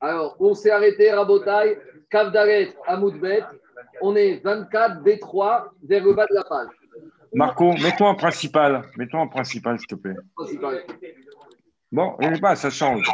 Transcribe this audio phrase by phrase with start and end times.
[0.00, 1.78] Alors, on s'est arrêté, Rabotai,
[2.10, 3.44] Kavdaret, Amoudbet.
[4.02, 6.68] On est 24, B3, vers le bas de la page.
[7.32, 8.82] Marco, mets-toi en principal.
[8.96, 10.14] Mets-toi en principal, s'il te plaît.
[10.34, 10.84] Principal.
[11.90, 13.06] Bon, il n'est pas, ça change.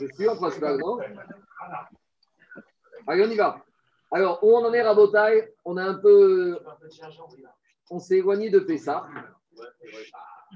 [0.00, 0.98] Je suis en principal, non?
[3.06, 3.64] Allez, on y va.
[4.12, 5.54] Alors, où on en est, Rabotai?
[5.64, 6.58] On a un peu.
[7.90, 9.06] On s'est éloigné de Pessah.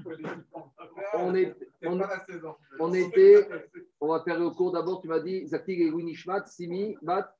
[1.13, 1.99] On, est, on,
[2.79, 3.47] on était.
[3.99, 5.01] On va faire le cours d'abord.
[5.01, 7.35] Tu m'as dit Zaktig et Winishmat, Simi, Bat.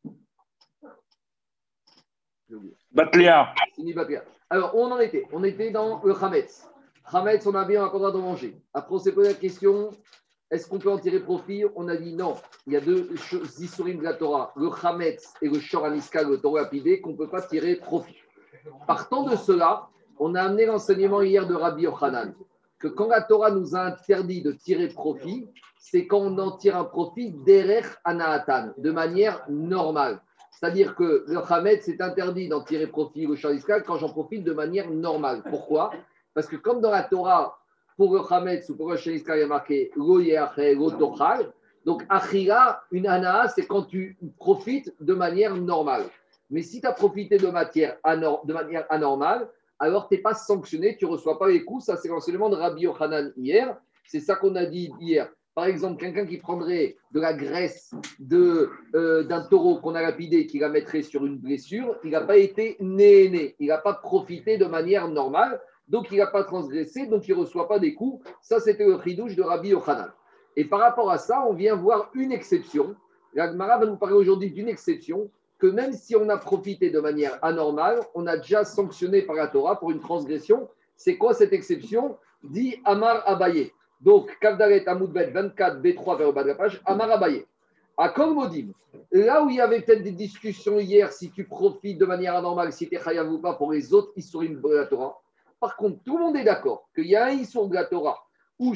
[2.91, 3.53] Batlia.
[3.75, 4.23] Simi, Batlia.
[4.49, 6.67] Alors, où on en était On était dans le Hametz.
[7.05, 8.61] Hametz, on a bien un droit de manger.
[8.73, 9.91] Après, on s'est posé la question
[10.51, 11.63] est-ce qu'on peut en tirer profit?
[11.77, 12.35] On a dit non.
[12.67, 13.09] Il y a deux
[13.57, 17.29] historiques de la Torah, le Hametz et le Shoraniska, le Torah Pidé, qu'on ne peut
[17.29, 18.17] pas tirer profit.
[18.85, 19.87] Partant de cela,
[20.19, 22.33] on a amené l'enseignement hier de Rabbi Yochanan,
[22.81, 25.47] que quand la Torah nous a interdit de tirer profit,
[25.79, 30.21] c'est quand on en tire un profit derech anahatan, de manière normale.
[30.51, 34.53] C'est-à-dire que le Hametz c'est interdit d'en tirer profit le Shoraniska quand j'en profite de
[34.53, 35.41] manière normale.
[35.49, 35.91] Pourquoi?
[36.33, 37.57] Parce que comme dans la Torah,
[37.97, 41.51] pour le Hametz ou pour il y a marqué Tochal.
[41.85, 46.03] Donc, Achira, une Anaa, c'est quand tu profites de manière normale.
[46.49, 49.47] Mais si tu as profité de, matière de manière anormale,
[49.81, 51.85] alors tu n'es pas sanctionné, tu ne reçois pas les coups.
[51.85, 53.75] Ça, c'est l'enseignement de Rabbi Yochanan hier.
[54.05, 55.29] C'est ça qu'on a dit hier.
[55.55, 57.93] Par exemple, quelqu'un qui prendrait de la graisse
[58.31, 62.37] euh, d'un taureau qu'on a lapidé, qui la mettrait sur une blessure, il n'a pas
[62.37, 63.55] été né-né.
[63.59, 65.59] Il n'a pas profité de manière normale
[65.91, 68.25] donc il n'a pas transgressé, donc il ne reçoit pas des coups.
[68.41, 70.09] Ça, c'était le chidouche de Rabbi Yochanan.
[70.55, 72.95] Et par rapport à ça, on vient voir une exception.
[73.33, 75.29] La va nous parler aujourd'hui d'une exception
[75.61, 79.47] que même si on a profité de manière anormale, on a déjà sanctionné par la
[79.47, 80.67] Torah pour une transgression.
[80.95, 82.17] C'est quoi cette exception?
[82.43, 83.71] Dit Amar Abaye.
[84.01, 87.45] Donc, Kavdaret Amoudbet 24, B3 vers le bas de la page, Amar Abaye.
[87.95, 88.71] À Kormodim,
[89.11, 92.73] là où il y avait peut-être des discussions hier, si tu profites de manière anormale,
[92.73, 95.21] si tu es chayav ou pas pour les autres Isurim de la Torah,
[95.59, 98.17] par contre, tout le monde est d'accord qu'il y a un Issour de la Torah
[98.57, 98.73] ou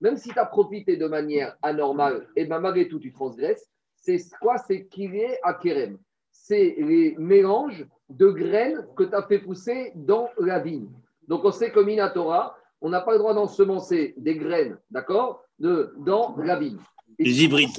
[0.00, 3.70] même si tu as profité de manière anormale, et bien malgré tout tu transgresses,
[4.04, 5.98] c'est quoi C'est qu'il est à Kerem.
[6.30, 10.88] C'est les mélanges de graines que tu as fait pousser dans la vigne.
[11.26, 15.94] Donc on sait que Minatora, on n'a pas le droit d'ensemencer des graines, d'accord, de,
[15.98, 16.78] dans la vigne.
[17.18, 17.70] les hybrides.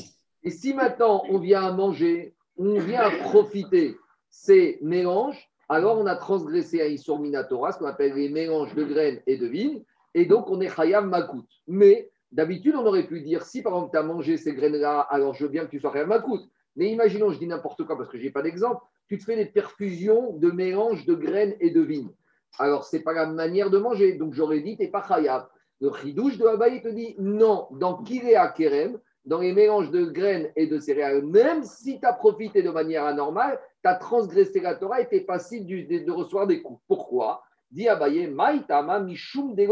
[0.43, 3.95] Et si maintenant on vient à manger, on vient à profiter
[4.29, 8.83] ces mélanges, alors on a transgressé à Issour Minatora, ce qu'on appelle les mélanges de
[8.83, 9.83] graines et de vignes,
[10.15, 11.45] et donc on est Chayam Makout.
[11.67, 15.33] Mais d'habitude, on aurait pu dire si par exemple tu as mangé ces graines-là, alors
[15.33, 16.41] je veux bien que tu sois Chayam Makout.
[16.75, 19.37] Mais imaginons, je dis n'importe quoi parce que je n'ai pas d'exemple, tu te fais
[19.37, 22.11] des perfusions de mélanges de graines et de vignes.
[22.59, 24.13] Alors, ce n'est pas la manière de manger.
[24.13, 25.45] Donc, j'aurais dit, tu n'es pas Chayam.
[25.79, 30.51] Le chidouche de Abaye te dit non, dans Kirea Kerem, dans les mélanges de graines
[30.55, 34.75] et de céréales, même si tu as profité de manière anormale, tu as transgressé la
[34.75, 36.81] Torah et tu es passible de, recevoir des coups.
[36.87, 37.41] Pourquoi?
[37.71, 39.67] Dit Abaye, Maïtama Mishum Beu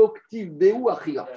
[0.89, 1.27] Achira.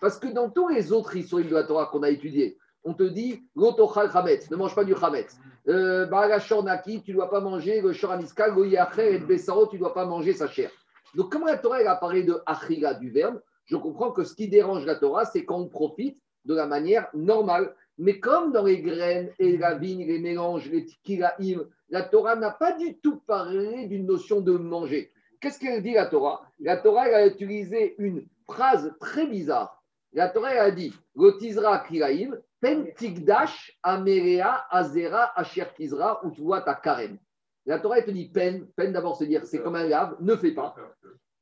[0.00, 3.02] Parce que dans tous les autres histoires de la Torah qu'on a étudiés, on te
[3.02, 4.10] dit Lotochal
[4.50, 5.38] ne mange pas du Chametz.
[5.68, 6.06] Euh,
[6.62, 10.04] Naki, tu ne dois pas manger le Shoraniska, Goyacher et Bessaro, tu ne dois pas
[10.04, 10.70] manger sa chair.
[11.14, 14.48] Donc, comment la Torah elle apparaît de Achira du verbe Je comprends que ce qui
[14.48, 17.74] dérange la Torah, c'est quand on profite de la manière normale.
[17.96, 22.50] Mais comme dans les graines et la vigne, les mélanges, les tikilaïm, la Torah n'a
[22.50, 25.12] pas du tout parlé d'une notion de manger.
[25.40, 26.42] Qu'est-ce qu'elle dit la Torah?
[26.58, 29.83] La Torah elle a utilisé une phrase très bizarre.
[30.14, 36.20] La Torah elle a dit Lotizra kilaïm, pen tikdash amerea azera asher kizra
[36.64, 37.18] ta karem.
[37.66, 40.34] La Torah elle te dit pen, pen d'abord se dire c'est comme un lave, ne
[40.36, 40.74] fais pas.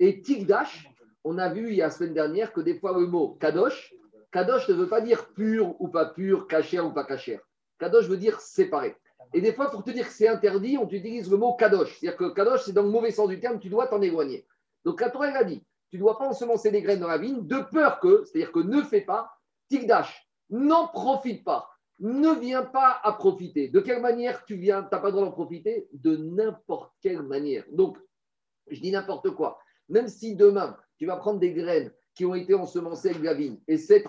[0.00, 0.88] Et tikdash,
[1.22, 3.92] on a vu il y a la semaine dernière que des fois le mot kadosh,
[4.32, 7.40] Kadosh ne veut pas dire pur ou pas pur, cachère ou pas cachère.
[7.78, 8.96] Kadosh veut dire séparé.
[9.34, 11.98] Et des fois, pour te dire que c'est interdit, on utilise le mot kadosh.
[11.98, 14.46] C'est-à-dire que kadosh, c'est dans le mauvais sens du terme, tu dois t'en éloigner.
[14.84, 15.62] Donc la Torah, a dit,
[15.92, 18.60] tu ne dois pas ensemencer des graines dans la vigne, de peur que, c'est-à-dire que
[18.60, 19.30] ne fais pas,
[19.68, 21.68] tigdash, n'en profite pas,
[22.00, 23.68] ne viens pas à profiter.
[23.68, 25.88] De quelle manière tu viens, tu n'as pas le droit d'en profiter?
[25.92, 27.64] De n'importe quelle manière.
[27.72, 27.98] Donc,
[28.70, 29.58] je dis n'importe quoi.
[29.90, 33.58] Même si demain, tu vas prendre des graines qui ont été ensemencés avec la vigne.
[33.68, 34.02] Et ces,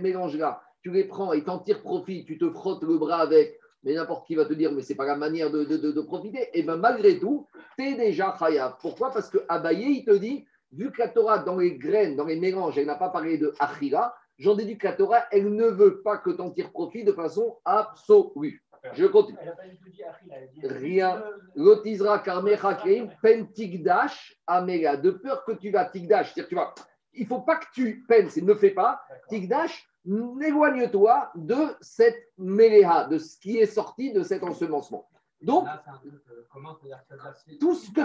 [0.00, 3.94] mélanges-là, tu les prends et t'en tires profit, tu te frottes le bras avec, mais
[3.94, 6.50] n'importe qui va te dire, mais ce n'est pas la manière de, profiter.
[6.54, 8.76] Et bien malgré tout, tu es déjà chayav.
[8.80, 9.10] Pourquoi?
[9.10, 10.46] Parce que Abaye, il te dit,
[10.76, 13.52] vu que la Torah, dans les graines, dans les mélanges, elle n'a pas parlé de
[13.58, 17.04] achira, j'en déduis que la Torah, elle ne veut pas que tu en tires profit
[17.04, 18.62] de façon absolue.
[18.92, 19.38] Je continue.
[20.62, 21.24] Rien.
[21.56, 22.78] Lotizra karmecha
[23.22, 24.96] pentigdash amega.
[24.96, 26.74] De peur que tu vas tigdash, c'est-à-dire tu vas
[27.16, 29.00] il ne faut pas que tu peines, c'est ne fais pas.
[29.28, 35.08] Tigdash, éloigne-toi de cette méléha, de ce qui est sorti de cet ensemencement.
[35.40, 35.66] Donc,
[37.60, 38.00] tout ce que,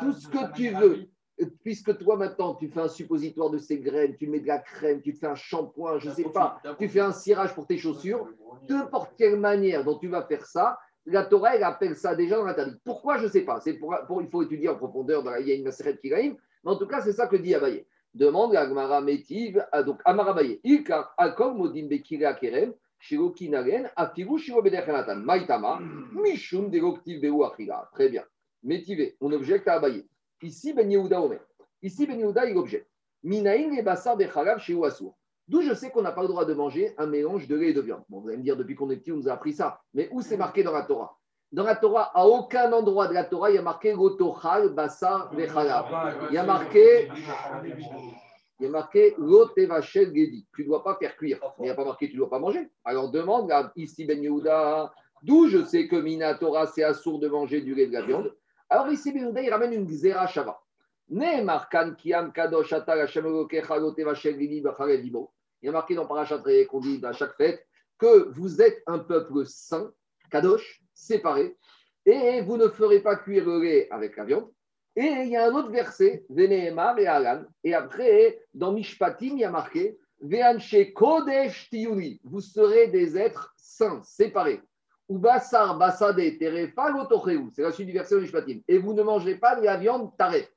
[0.00, 1.06] tout ce que tu veux,
[1.62, 5.00] puisque toi maintenant tu fais un suppositoire de ces graines, tu mets de la crème,
[5.00, 7.78] tu te fais un shampoing, je ne sais pas, tu fais un cirage pour tes
[7.78, 8.28] chaussures,
[8.68, 12.44] n'importe quelle manière dont tu vas faire ça, la Torah, elle appelle ça déjà dans
[12.44, 12.76] l'interdit.
[12.84, 13.60] Pourquoi Je ne sais pas.
[13.60, 15.22] C'est pour, il faut étudier en profondeur.
[15.22, 16.36] Dans, il y a une Maseret Kiraïm.
[16.64, 17.86] Mais en tout cas, c'est ça que dit Abaye.
[18.12, 20.60] Demande à Gmara Métiv, donc Amar Abaye.
[20.64, 25.80] Ilka Akol Modim Bekira Kerem, Shiroki Naren, Afiru Shiro Bedechanatan, Maitama,
[26.12, 27.88] Mishum Deloktiv Beu Achila.
[27.94, 28.24] Très bien.
[28.62, 30.06] Métivé, on objecte à Abaye.
[30.42, 31.40] Ici, Ben Yehuda Omer.
[31.82, 32.88] Ici, Ben Yehuda, il objecte.
[33.22, 35.16] Minaïn et Bassar Bechalav chez Ouassour.
[35.46, 37.74] D'où je sais qu'on n'a pas le droit de manger un mélange de lait et
[37.74, 38.04] de viande.
[38.08, 39.80] Bon, vous allez me dire, depuis qu'on est petit, on nous a appris ça.
[39.94, 41.16] Mais où c'est marqué dans la Torah?
[41.52, 45.34] Dans la Torah, à aucun endroit de la Torah, il y a marqué Lotochal, Bassar,
[45.34, 46.28] Vechalav.
[46.30, 47.08] Il y a marqué.
[48.60, 50.46] Il y a marqué Lotevachel Gedi.
[50.54, 51.40] Tu ne dois pas faire cuire.
[51.58, 52.68] Il n'y a pas marqué tu ne dois pas manger.
[52.84, 57.60] Alors demande ici Ben Yehuda, d'où je sais que Mina Torah, c'est assourd de manger
[57.62, 58.32] du lait et de la viande?
[58.70, 60.60] Alors ici il ramène une Xera Shava.
[61.08, 63.26] Ne markan kiam kadosh atal Hashem.
[65.62, 67.66] Il y a marqué dans Parashat qu'on dit à chaque fête
[67.98, 69.92] que vous êtes un peuple saint,
[70.30, 71.56] kadosh, séparé,
[72.06, 74.48] et vous ne ferez pas cuire le lait avec la viande.
[74.94, 79.40] Et il y a un autre verset, Veneemar et Alan, et après, dans Mishpatim, il
[79.40, 84.62] y a marqué Veanche Kodesh Tiyuni, vous serez des êtres saints, séparés.
[85.10, 86.86] Ou Basar Basade Terefa
[87.52, 88.60] c'est la suite du verset de Mishpatim.
[88.68, 90.48] Et vous ne mangez pas de la viande taref.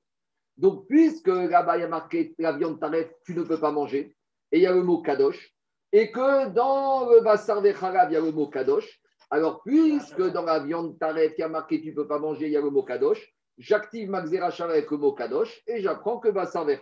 [0.57, 4.15] Donc, puisque là-bas il y a marqué la viande taref, tu ne peux pas manger,
[4.51, 5.55] et il y a le mot kadosh,
[5.91, 9.01] et que dans le bassar des Kharab, il y a le mot kadosh,
[9.31, 12.45] alors puisque dans la viande taref, il y a marqué tu ne peux pas manger,
[12.45, 16.29] il y a le mot kadosh, j'active ma avec le mot kadosh, et j'apprends que
[16.29, 16.77] bassar des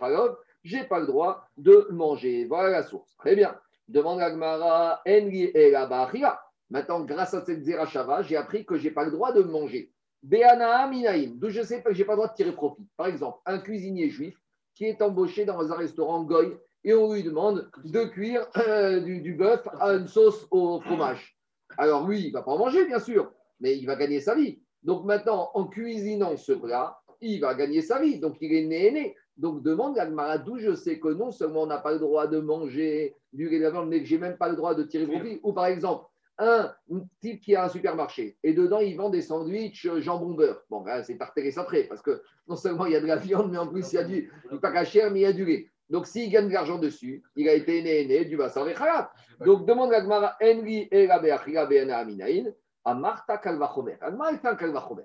[0.62, 2.44] je n'ai pas le droit de manger.
[2.44, 3.16] Voilà la source.
[3.16, 3.58] Très bien.
[3.88, 5.74] Demande à Gmara, Enri et
[6.72, 9.92] Maintenant, grâce à cette Zerachava, j'ai appris que je n'ai pas le droit de manger.
[10.22, 12.88] Beana Minaim, d'où je sais que je n'ai pas le droit de tirer profit.
[12.96, 14.34] Par exemple, un cuisinier juif
[14.74, 19.34] qui est embauché dans un restaurant Goy et on lui demande de cuire euh, du,
[19.34, 21.36] bœuf à une sauce au fromage.
[21.76, 23.30] Alors lui, il ne va pas en manger, bien sûr,
[23.60, 24.62] mais il va gagner sa vie.
[24.82, 28.18] Donc maintenant, en cuisinant ce plat, il va gagner sa vie.
[28.18, 29.14] Donc il est né né.
[29.36, 32.38] Donc demande à Maradou, je sais que non seulement on n'a pas le droit de
[32.38, 35.38] manger du lait de viande, mais que j'ai même pas le droit de tirer profit.
[35.42, 36.06] Ou par exemple,
[36.38, 36.74] un
[37.20, 40.62] type qui a un supermarché et dedans il vend des sandwichs jambon beurre.
[40.70, 43.50] Bon, ben, c'est par après parce que non seulement il y a de la viande,
[43.50, 45.44] mais en plus il y a du, du pas cher, mais il y a du
[45.44, 45.68] lait.
[45.92, 49.92] Donc, s'il gagne de l'argent dessus, il a été né, né du et Donc, demande
[49.92, 53.98] à Gmara, Enri et Aminaïn, à Marta Kalvachomer.
[54.00, 55.04] Un Kalvachomer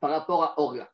[0.00, 0.90] par rapport à Orla.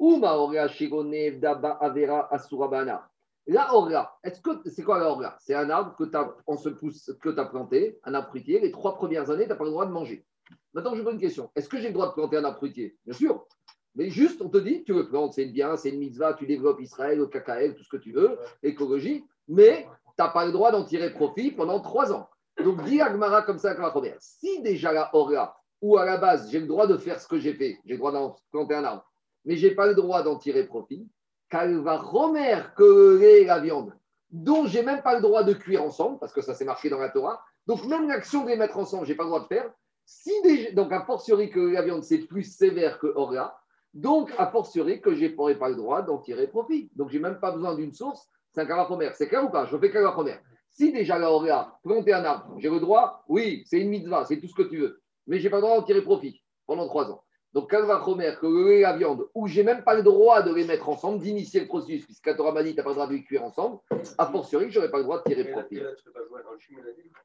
[0.00, 3.10] Uma Orla Shironev Daba Avera Asurabana.
[3.50, 6.68] La Orla, est-ce que c'est quoi la Orla C'est un arbre que tu as, se
[6.68, 8.60] pousse, que as planté, un arbre fruitier.
[8.60, 10.26] Les trois premières années, tu n'as pas le droit de manger.
[10.74, 11.50] Maintenant, je vous pose une question.
[11.56, 12.98] Est-ce que j'ai le droit de planter un arbre fruitier?
[13.06, 13.46] Bien sûr.
[13.94, 16.78] Mais juste, on te dit, tu veux planter, c'est bien, c'est une mitzvah, tu développes
[16.82, 20.70] Israël, le KKL, tout ce que tu veux, écologie, mais tu n'as pas le droit
[20.70, 22.28] d'en tirer profit pendant trois ans.
[22.62, 24.18] Donc, dis Agmara comme ça la première.
[24.20, 27.38] Si déjà la Orga, ou à la base, j'ai le droit de faire ce que
[27.38, 29.10] j'ai fait, j'ai le droit d'en planter un arbre,
[29.46, 31.08] mais je n'ai pas le droit d'en tirer profit,
[31.50, 33.92] qu'elle va remer que la viande,
[34.30, 36.98] dont j'ai même pas le droit de cuire ensemble, parce que ça s'est marqué dans
[36.98, 37.42] la Torah.
[37.66, 39.70] Donc, même l'action de les mettre ensemble, je n'ai pas le droit de faire.
[40.04, 40.32] Si
[40.72, 43.58] donc, a fortiori que la viande, c'est plus sévère que Orga,
[43.94, 46.90] donc, a fortiori que je n'aurai pas le droit d'en tirer profit.
[46.96, 49.10] Donc, je n'ai même pas besoin d'une source, c'est un kavachomer.
[49.14, 49.66] C'est clair ou pas?
[49.66, 50.36] Je fais kavachomer.
[50.70, 54.38] Si déjà la auréa, planter un arbre, j'ai le droit, oui, c'est une mitzvah, c'est
[54.38, 56.86] tout ce que tu veux, mais je n'ai pas le droit d'en tirer profit pendant
[56.86, 57.22] trois ans.
[57.58, 60.54] Donc, Kalvachomer, que le lait et la viande, où j'ai même pas le droit de
[60.54, 63.06] les mettre ensemble, d'initier le processus, puisque Torah m'a dit, tu n'as pas le droit
[63.08, 63.78] de les cuire ensemble,
[64.16, 65.80] a fortiori je n'aurai pas le droit de tirer profit.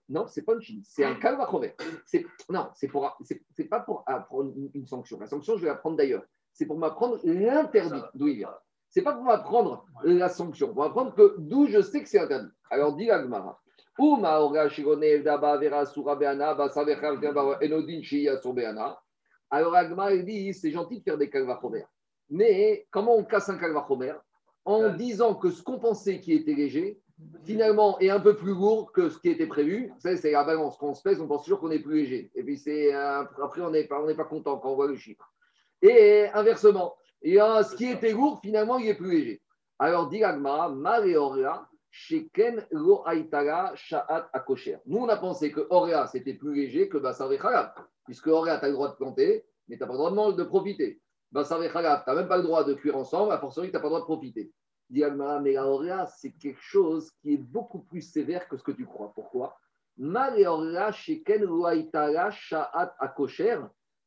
[0.10, 1.76] Non, c'est pas une chine, c'est un Kalvachomer.
[2.50, 2.90] Non, c'est
[3.70, 5.20] pas pour apprendre une sanction.
[5.20, 6.24] La sanction, je vais la prendre d'ailleurs
[6.54, 8.56] c'est pour m'apprendre l'interdit d'où il vient.
[8.90, 12.52] C'est pas pour m'apprendre la sanction, pour m'apprendre que d'où je sais que c'est interdit.
[12.70, 13.60] Alors dit Agmara.
[19.54, 21.84] Alors Agmara dit c'est gentil de faire des calvachomer.
[22.32, 24.16] Mais comment on casse un calvachomer
[24.66, 27.00] En disant que ce qu'on pensait qui était léger,
[27.44, 29.94] finalement est un peu plus lourd que ce qui était prévu.
[30.00, 30.76] C'est la balance.
[30.80, 32.32] Quand on se pèse, on pense toujours qu'on est plus léger.
[32.34, 34.96] Et puis c'est euh, après, on n'est pas, on pas content quand on voit le
[34.96, 35.32] chiffre.
[35.84, 39.42] Et inversement, et, ce qui était lourd, finalement, il est plus léger.
[39.78, 44.80] Alors, dit Agma, Mareoria, Sheken Lo Aitara Sha'at Akosher.
[44.88, 47.72] Nous, on a pensé que Orea, c'était plus léger que Bassar Khalab,
[48.04, 50.44] puisque Orea, tu as le droit de planter, mais tu n'as pas le droit de,
[50.44, 51.00] profiter.
[51.32, 53.80] Bassar Khalab, tu n'as même pas le droit de cuire ensemble, à fortiori, tu n'as
[53.80, 54.52] pas le droit de profiter.
[54.90, 58.64] Dit Agmara, mais la Orea, c'est quelque chose qui est beaucoup plus sévère que ce
[58.64, 59.12] que tu crois.
[59.14, 59.56] Pourquoi?
[59.96, 63.60] Maleorea sheken loaitara sha'at akosher,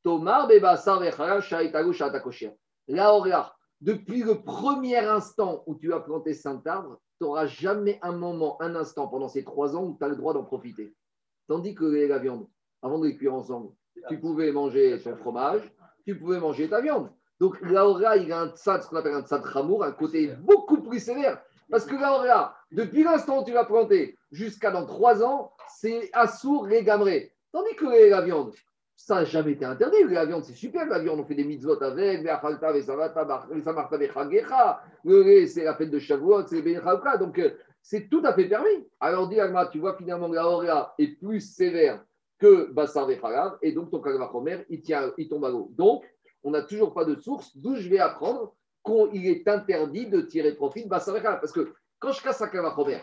[0.03, 2.53] tomar bebasar vechara sha'itaru sha'at akosher.
[2.89, 8.13] La Orea, depuis le premier instant où tu as planté Saint-Arbre, tu n'auras jamais un
[8.13, 10.95] moment, un instant pendant ces trois ans où tu as le droit d'en profiter.
[11.49, 12.47] Tandis que la viande,
[12.83, 13.71] avant de les cuire ensemble,
[14.09, 15.63] tu pouvais manger ton fromage,
[16.05, 17.11] tu pouvais manger ta viande.
[17.41, 20.83] Donc l'aura, il a un tsad, ce qu'on appelle un tsad ramour, un côté beaucoup
[20.83, 21.41] plus sévère.
[21.71, 26.65] Parce que l'aura, depuis l'instant où tu l'as planté jusqu'à dans trois ans, c'est assour
[26.65, 27.33] régamré.
[27.53, 28.53] Tandis que la viande,
[28.97, 30.03] ça n'a jamais été interdit.
[30.09, 30.87] La viande, c'est super.
[30.87, 32.23] La viande, on fait des mitzvot avec.
[35.05, 36.81] Le c'est la fête de Shavuot, c'est les
[37.21, 37.51] Donc, euh,
[37.83, 38.89] c'est tout à fait permis.
[38.99, 42.03] Alors, dis Alma, tu vois finalement la aura est plus sévère
[42.39, 44.83] que Bassar Vechalav, et donc ton Kalvachomer, il,
[45.19, 45.71] il tombe à l'eau.
[45.77, 46.05] Donc,
[46.43, 50.55] on n'a toujours pas de source d'où je vais apprendre qu'il est interdit de tirer
[50.55, 51.41] profit de Bassar Vechalav.
[51.41, 53.01] Parce que quand je casse un Kalvachomer,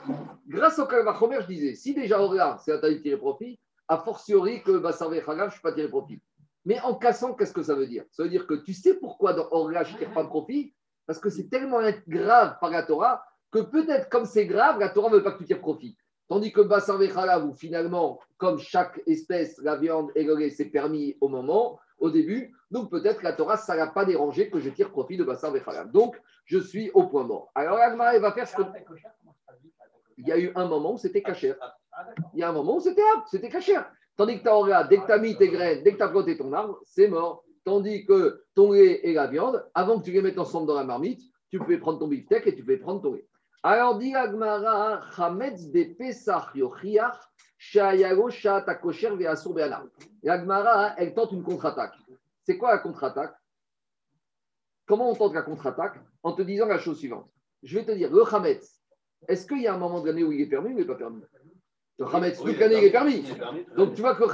[0.47, 4.63] grâce au Kalvachomer, je disais, si déjà Aura, c'est interdit de tirer profit, a fortiori
[4.63, 6.21] que Bassar Vechalav, je ne suis pas tiré profit.
[6.65, 8.05] Mais en cassant, qu'est-ce que ça veut dire?
[8.11, 10.73] Ça veut dire que tu sais pourquoi dans Aura, je ne tire pas de profit?
[11.05, 15.09] Parce que c'est tellement grave par la Torah que peut-être comme c'est grave, la Torah
[15.09, 15.97] ne veut pas que tu tires profit.
[16.29, 20.69] Tandis que Bassar Vechalav, où finalement, comme chaque espèce, la viande et le lait, c'est
[20.69, 24.59] permis au moment, au début, donc peut-être la Torah, ça ne l'a pas dérangé que
[24.59, 25.91] je tire profit de Bassar Vechalav.
[25.91, 27.51] Donc, je suis au point mort.
[27.53, 28.63] Alors, Agmara, va faire ce que.
[30.17, 31.53] Il y a eu un moment où c'était caché.
[32.33, 33.77] Il y a un moment où c'était c'était caché.
[34.15, 36.37] Tandis que tu dès que tu as mis tes graines, dès que tu as planté
[36.37, 37.43] ton arbre, c'est mort.
[37.65, 40.83] Tandis que ton lait et la viande, avant que tu les mettes ensemble dans la
[40.83, 43.27] marmite, tu pouvais prendre ton beefsteak et tu pouvais prendre ton lait.
[43.63, 47.15] Alors, dit Agmara, Chametz de Pesach Yochiach,
[47.57, 49.85] Shayago Shata Kosher Veasur Beana.
[50.21, 51.95] L'Agmara, elle tente une contre-attaque.
[52.43, 53.33] C'est quoi la contre-attaque?
[54.85, 55.95] Comment on tente la contre-attaque?
[56.23, 57.31] En te disant la chose suivante.
[57.61, 58.81] Je vais te dire, le Chametz,
[59.29, 60.85] est-ce qu'il y a un moment de l'année où il est permis ou il n'est
[60.85, 61.21] pas permis?
[61.99, 63.23] Le Chametz, toute l'année, il est permis.
[63.75, 64.29] Donc, tu vois que le.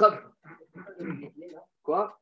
[1.83, 2.17] Quoi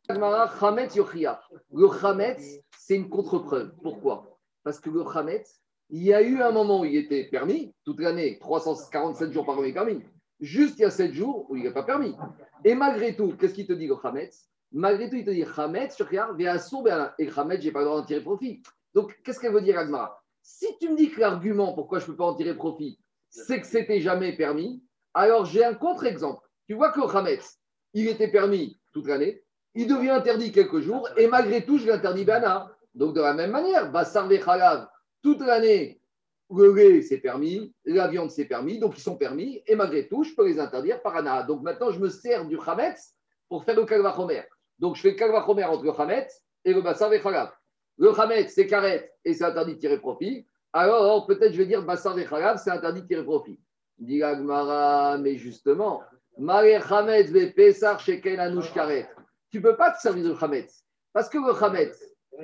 [0.60, 1.40] Chametz Yochiach.
[1.74, 3.74] Le Chametz, c'est une contre-preuve.
[3.82, 4.40] Pourquoi?
[4.64, 8.00] Parce que le Chametz, il y a eu un moment où il était permis, toute
[8.00, 10.02] l'année, 347 jours par an, il est permis.
[10.40, 12.16] Juste il y a 7 jours où il n'est pas permis.
[12.64, 15.96] Et malgré tout, qu'est-ce qu'il te dit, le Hametz Malgré tout, il te dit Hametz,
[15.96, 18.62] sur et Hametz, j'ai pas le droit d'en tirer profit.
[18.94, 20.22] Donc, qu'est-ce qu'elle veut dire, Agmara?
[20.42, 23.60] Si tu me dis que l'argument pourquoi je ne peux pas en tirer profit, c'est
[23.62, 24.84] que c'était jamais permis,
[25.18, 26.46] alors j'ai un contre-exemple.
[26.68, 27.58] Tu vois que le Hametz,
[27.94, 29.44] il était permis toute l'année,
[29.74, 32.72] il devient interdit quelques jours, et malgré tout, je l'interdis Bana.
[32.94, 34.88] Donc, de la même manière, Bassar Khalav,
[35.22, 36.02] toute l'année,
[36.50, 40.24] le lait, c'est permis, la viande, c'est permis, donc ils sont permis, et malgré tout,
[40.24, 41.44] je peux les interdire par Anna.
[41.44, 43.14] Donc maintenant, je me sers du Hametz
[43.50, 44.44] pour faire le Kalvachomer.
[44.80, 47.52] Donc je fais le Kalvachomer entre le Hametz et le Bassar Vechalav.
[47.98, 50.48] Le Hametz, c'est carré et c'est interdit de tirer profit.
[50.74, 53.60] Alors, peut-être je vais dire Bassar Vechalav, c'est interdit de tirer profit.
[54.00, 56.04] Dit Agmara, mais justement,
[56.38, 59.10] Mare Hametz Pesar Shekel Anouch Karet.
[59.50, 60.84] Tu peux pas te servir du Hametz.
[61.14, 61.92] Parce que le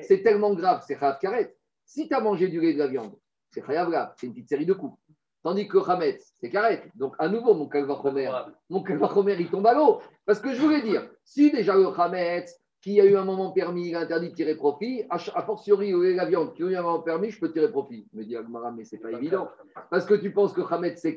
[0.01, 1.55] c'est tellement grave, c'est Chav Karet
[1.85, 3.15] si tu as mangé du lait de la viande,
[3.51, 4.97] c'est Khayavla, c'est une petite série de coups.
[5.43, 6.81] Tandis que Hametz, c'est carré.
[6.95, 8.31] Donc, à nouveau, mon Kalvachomer,
[8.69, 10.01] mon Kalvachomer, il tombe à l'eau.
[10.25, 13.87] Parce que je voulais dire, si déjà le Hametz, qui a eu un moment permis,
[13.87, 16.75] il a interdit de tirer profit, a fortiori, lait et la viande, qui a eu
[16.75, 18.05] un moment permis, je peux tirer profit.
[18.11, 19.49] Me dit Agmara, mais c'est pas évident.
[19.89, 21.15] Parce que tu penses que Hametz, c'est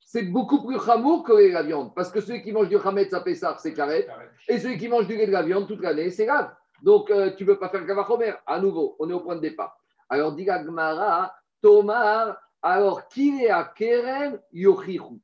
[0.00, 1.94] c'est beaucoup plus chamour que la viande.
[1.94, 4.08] Parce que ceux qui mangent du Hametz à Pessah, c'est carré.
[4.48, 6.50] Et ceux qui mangent du lait de la viande toute l'année, c'est grave.
[6.82, 8.34] Donc, euh, tu ne peux pas faire Kalvachomer.
[8.44, 9.78] À nouveau, on est au point de départ.
[10.08, 13.02] Alors, dit Gmara, Tomar, alors,
[13.50, 15.20] à Keren Yochichu.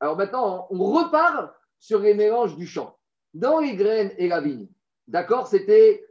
[0.00, 2.96] Alors maintenant, on repart sur les mélanges du champ.
[3.34, 4.68] Dans les graines et la vigne,
[5.06, 6.06] d'accord, c'était,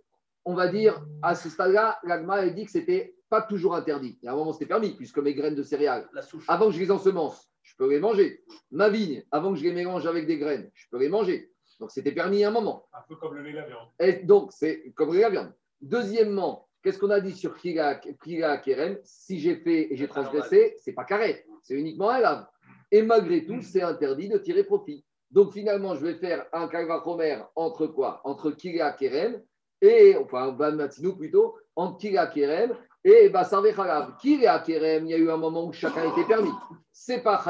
[0.46, 4.20] on va dire, à ce stade-là, l'agma a dit que c'était pas toujours interdit.
[4.22, 6.08] Il y a un moment, c'était permis, puisque mes graines de céréales,
[6.48, 8.44] avant que je les ensemence, je peux les manger.
[8.72, 11.52] Ma vigne, avant que je les mélange avec des graines, je peux les manger.
[11.80, 12.88] Donc, c'était permis à un moment.
[12.94, 13.88] Un peu comme le lait et la viande.
[14.00, 15.54] Et donc, c'est comme le lait et la viande.
[15.82, 17.96] Deuxièmement, Qu'est-ce qu'on a dit sur Kira,
[18.58, 22.46] Keren Si j'ai fait et j'ai transgressé, c'est pas carré, c'est uniquement un lave.
[22.92, 25.06] Et malgré tout, c'est interdit de tirer profit.
[25.34, 28.22] Donc finalement, je vais faire un kalvachomer entre quoi?
[28.24, 29.42] Entre Kira Keren
[29.82, 30.78] et, enfin, Ban
[31.18, 32.72] plutôt, entre Kira Keren
[33.04, 34.16] et Bassar Khalav.
[34.22, 36.52] Kira Keren, il y a eu un moment où chacun était permis.
[36.92, 37.44] C'est pas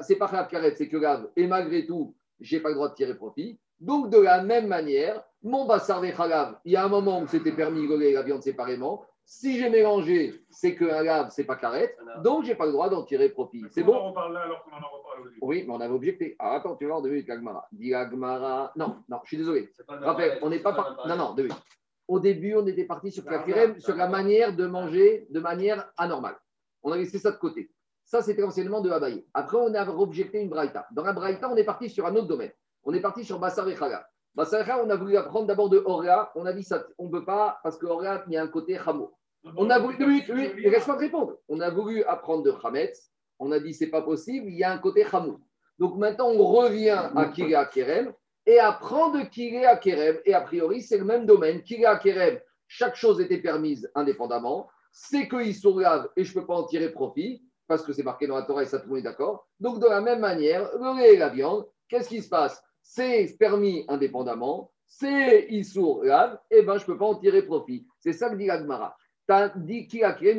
[0.00, 1.28] c'est pas Karet, c'est que lave.
[1.36, 3.60] Et malgré tout, j'ai pas le droit de tirer profit.
[3.78, 7.52] Donc de la même manière, mon bassar khalav, il y a un moment où c'était
[7.52, 9.04] permis de la viande séparément.
[9.28, 11.98] Si j'ai mélangé, c'est qu'un lave, c'est pas carrette.
[12.22, 13.64] Donc, j'ai pas le droit d'en tirer profit.
[13.72, 16.36] C'est bon On parle là alors qu'on en a reparlé Oui, mais on avait objecté.
[16.38, 17.66] Alors, attends, tu vas voir deux minutes, Agmara.
[17.72, 18.72] Dis Agmara.
[18.76, 19.68] Non, non, je suis désolé.
[19.88, 20.72] Rappel, on n'est pas.
[20.72, 21.08] Par...
[21.08, 21.58] Non, non, deux minutes.
[22.06, 26.36] Au début, on était parti sur, la, sur la manière de manger de manière anormale.
[26.84, 27.72] On a laissé ça de côté.
[28.04, 29.26] Ça, c'était l'enseignement de Abaye.
[29.34, 30.86] Après, on a objecté une braïta.
[30.92, 32.52] Dans la braïta, on est parti sur un autre domaine.
[32.84, 34.08] On est parti sur Bassar et Chaga.
[34.44, 36.30] Chaga, on a voulu apprendre d'abord de Orea.
[36.34, 37.86] On a dit ça, on ne peut pas parce que
[38.26, 39.12] il y a un côté Hamo.
[39.56, 41.38] On a voulu, oui, laisse-moi répondre.
[41.48, 43.10] On a voulu apprendre de Hametz.
[43.38, 45.40] On a dit c'est pas possible, il y a un côté Hamou.
[45.78, 48.12] Donc maintenant, on revient à Kiria Kerem
[48.46, 50.18] et apprend de Kiria Kerem.
[50.24, 51.62] Et a priori, c'est le même domaine.
[51.62, 54.68] Kiria Kerem, chaque chose était permise indépendamment.
[54.90, 58.02] C'est qu'ils sont graves et je ne peux pas en tirer profit parce que c'est
[58.02, 59.46] marqué dans la Torah et ça tout le monde est d'accord.
[59.60, 62.62] Donc de la même manière, le lait et la viande, qu'est-ce qui se passe?
[62.88, 67.86] C'est permis indépendamment, c'est Issour grave, et ben je ne peux pas en tirer profit.
[67.98, 68.96] C'est ça que dit l'Agmara.
[69.26, 70.34] T'as dit qui a créé.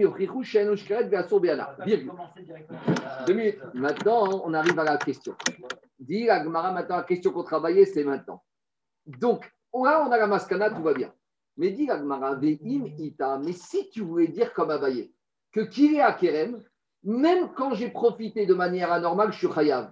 [3.28, 3.60] Deux minutes.
[3.74, 5.36] Maintenant, on arrive à la question.
[6.00, 8.42] Dit la Gemara, maintenant, la question qu'on travaillait, c'est maintenant.
[9.06, 11.14] Donc, là, on a la maskana, tout va bien.
[11.58, 15.12] Mais dit Ve'im Ita, mais si tu voulais dire comme Abaye,
[15.52, 16.64] que Kiré Akerem,
[17.04, 19.92] même quand j'ai profité de manière anormale, je suis Chayav.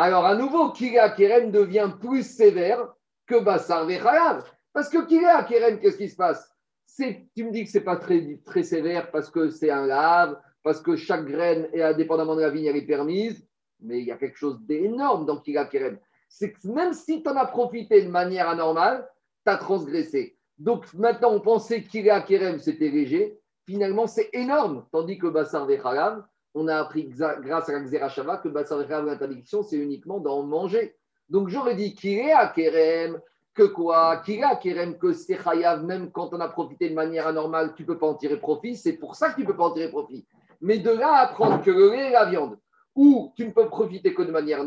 [0.00, 2.94] Alors, à nouveau, Kiré Akerem devient plus sévère
[3.26, 4.44] que Bassar Ve'chayav.
[4.72, 6.48] Parce que Kiré Akerem, qu'est-ce qui se passe?
[6.96, 10.94] Tu me dis que c'est pas très, sévère parce que c'est un lave, parce que
[10.94, 13.44] chaque graine, est indépendamment de la vigne, elle est permise,
[13.80, 15.98] mais il y a quelque chose d'énorme dans Kila Kerem.
[16.28, 19.04] C'est que même si tu en as profité de manière anormale,
[19.44, 20.38] tu as transgressé.
[20.58, 23.36] Donc maintenant, on pensait que Kila Kerem, c'était léger.
[23.66, 24.86] Finalement, c'est énorme.
[24.92, 26.22] Tandis que Bassar Vechalav,
[26.54, 30.96] on a appris grâce à la Xerashava que Bassar Vechalav, l'interdiction, c'est uniquement d'en manger.
[31.28, 33.20] Donc j'aurais dit Kila Kerem,
[33.54, 34.18] que quoi?
[34.18, 37.88] Kira Kerem, que c'est Chayav, même quand on a profité de manière anormale, tu ne
[37.88, 38.76] peux pas en tirer profit.
[38.76, 40.26] C'est pour ça que tu ne peux pas en tirer profit.
[40.60, 42.58] Mais de là à apprendre que le lait et la viande,
[42.94, 44.64] ou tu ne peux profiter que de manière.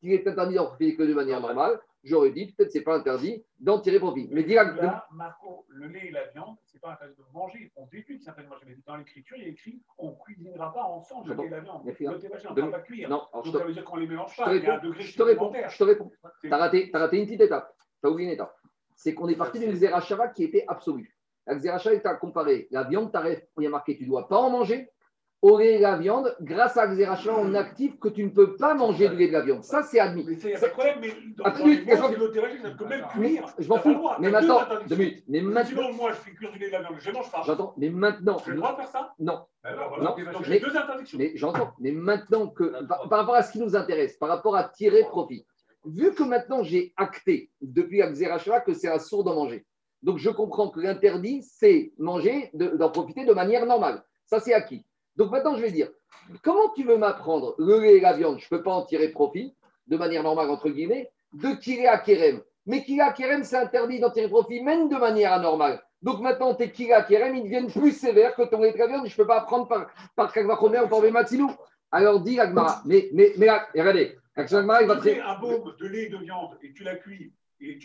[0.00, 3.44] qu'il est interdit d'en profiter que de manière normale, j'aurais dit, peut-être c'est pas interdit
[3.60, 4.28] d'en tirer profit.
[4.30, 4.62] Mais dire.
[4.76, 7.72] Là, Marco, le lait et la viande, c'est pas interdit de manger.
[7.76, 8.54] On détruit certainement.
[8.66, 11.60] Mais dans l'écriture, il est écrit on ne cuisinera pas ensemble le lait et la
[11.60, 11.82] viande.
[11.84, 13.08] On ne va pas cuire.
[13.08, 14.54] Non, Donc je ça veut dire qu'on les mélange je te pas.
[14.54, 14.92] Y a réponds.
[15.00, 15.52] Je te réponds.
[15.68, 16.12] Je te réponds.
[16.40, 17.74] C'est- Tu as raté, t'as une petite étape.
[18.00, 18.54] Tu as oublié une étape.
[18.94, 21.16] C'est qu'on est parti d'une Xerashava qui était absolue.
[21.46, 24.08] La Xerashava est à comparer la viande tarif, où il y a marqué tu ne
[24.08, 24.90] dois pas en manger,
[25.40, 26.34] au lait et la viande.
[26.40, 29.28] Grâce à la Xerashava, on active que tu ne peux pas manger du lait et
[29.28, 29.62] de la viande.
[29.62, 30.24] Ça, c'est admis.
[30.26, 33.46] Mais pas de problème, mais dans Ah, minutes, c'est ça peut même cuire.
[33.58, 33.96] je m'en fous.
[34.20, 35.24] Mais maintenant, deux minutes.
[35.28, 37.14] Mais maintenant, Sinon, moi, je fais cuire du lait et de la viande, je ne
[37.14, 37.42] mange pas.
[37.46, 37.74] j'entends.
[37.76, 39.40] Mais maintenant, J'ai le droit de faire ça non.
[39.62, 40.04] Ben non, voilà.
[40.04, 41.18] Non, Donc mais- j'ai deux interdictions.
[41.18, 41.72] Mais j'entends.
[41.80, 45.02] Mais maintenant que, par, par rapport à ce qui nous intéresse, par rapport à tirer
[45.04, 45.46] profit,
[45.84, 49.64] vu que maintenant j'ai acté depuis la Xerashava que c'est un sourd d'en manger,
[50.02, 54.02] donc je comprends que l'interdit, c'est manger, de- d'en profiter de manière normale.
[54.26, 54.84] Ça, c'est acquis.
[55.18, 55.88] Donc maintenant, je vais dire,
[56.42, 59.08] comment tu veux m'apprendre le lait et la viande Je ne peux pas en tirer
[59.08, 59.54] profit
[59.88, 62.40] de manière normale, entre guillemets, de à Kerem.
[62.66, 65.82] Mais Kira à Kerem, c'est interdit d'en tirer profit, même de manière anormale.
[66.02, 68.86] Donc maintenant, tes Kira à Kerem, ils deviennent plus sévères que ton lait de la
[68.86, 69.06] viande.
[69.06, 71.50] Je ne peux pas apprendre par, par Kagvachomer ou par Bematzilou.
[71.90, 75.20] Alors dis Agmara, mais, mais, mais regardez, Agmara, il va Tu fais très.
[75.20, 77.32] un baume de lait et de viande et tu la cuis.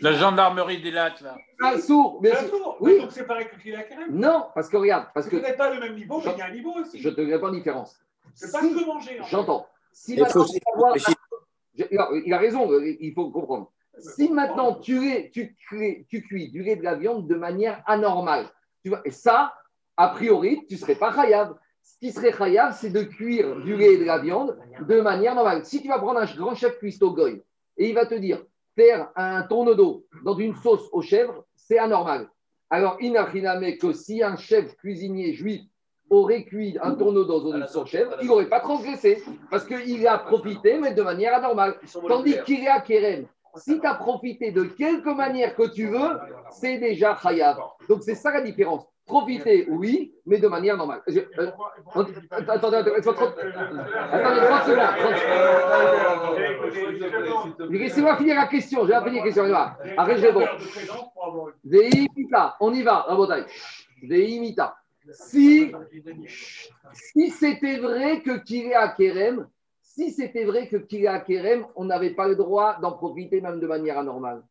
[0.00, 1.36] La gendarmerie des lattes, là.
[1.62, 2.76] Ah, sourd, mais C'est un sourd.
[2.80, 3.00] oui.
[3.00, 4.06] Donc c'est pareil que qu'il a crème.
[4.10, 6.46] Non, parce que regarde, parce que peut-être pas le même niveau, mais il y a
[6.46, 7.00] un niveau aussi.
[7.00, 7.98] je te réponds la différence.
[8.34, 9.20] C'est pas Si- que manger.
[9.20, 9.24] en.
[9.24, 9.66] J'entends.
[9.92, 10.44] Si Il maintenant,
[11.74, 13.70] il a raison, il faut comprendre.
[13.98, 17.82] Si maintenant tu, lait- tu, crées- tu cuis du lait de la viande de manière
[17.86, 18.46] anormale,
[18.82, 19.54] tu vois, et ça,
[19.96, 21.54] a priori, tu ne serais pas chayav.
[21.82, 25.34] Ce qui serait chayav, c'est de cuire du lait et de la viande de manière
[25.34, 25.64] normale.
[25.64, 27.42] Si tu vas prendre un grand chef cuistot goy
[27.76, 28.42] et il va te dire
[28.76, 32.28] faire un tourneau d'eau dans une sauce aux chèvres, c'est anormal.
[32.70, 35.62] Alors, inachiname que si un chef cuisinier juif
[36.10, 39.64] aurait cuit un tourneau d'eau dans une sauce aux chèvres, il n'aurait pas transgressé parce
[39.64, 41.78] qu'il a profité, mais de manière anormale.
[42.08, 46.18] Tandis qu'Iria Kerem, si tu as profité de quelque manière que tu veux,
[46.50, 47.58] c'est déjà chayav.
[47.88, 48.84] Donc c'est ça la différence.
[49.06, 51.02] Profiter, oui, mais de manière normale.
[51.06, 51.50] Je- euh,
[51.90, 54.80] attendez, attendez, attendez, laisse-moi trente- Attendez, 30 secondes.
[57.70, 58.84] Laissez-moi finir la question.
[58.84, 59.42] Vais finir la question.
[59.44, 59.78] on y va.
[59.96, 60.46] Arrête, je réponds.
[61.64, 63.44] Veimita, on y va, Rabotai.
[65.12, 65.70] Si,
[66.92, 69.46] si c'était vrai que Kirea Kerem,
[69.82, 73.66] si c'était vrai que Kirea Kerem, on n'avait pas le droit d'en profiter même de
[73.66, 74.42] manière anormale,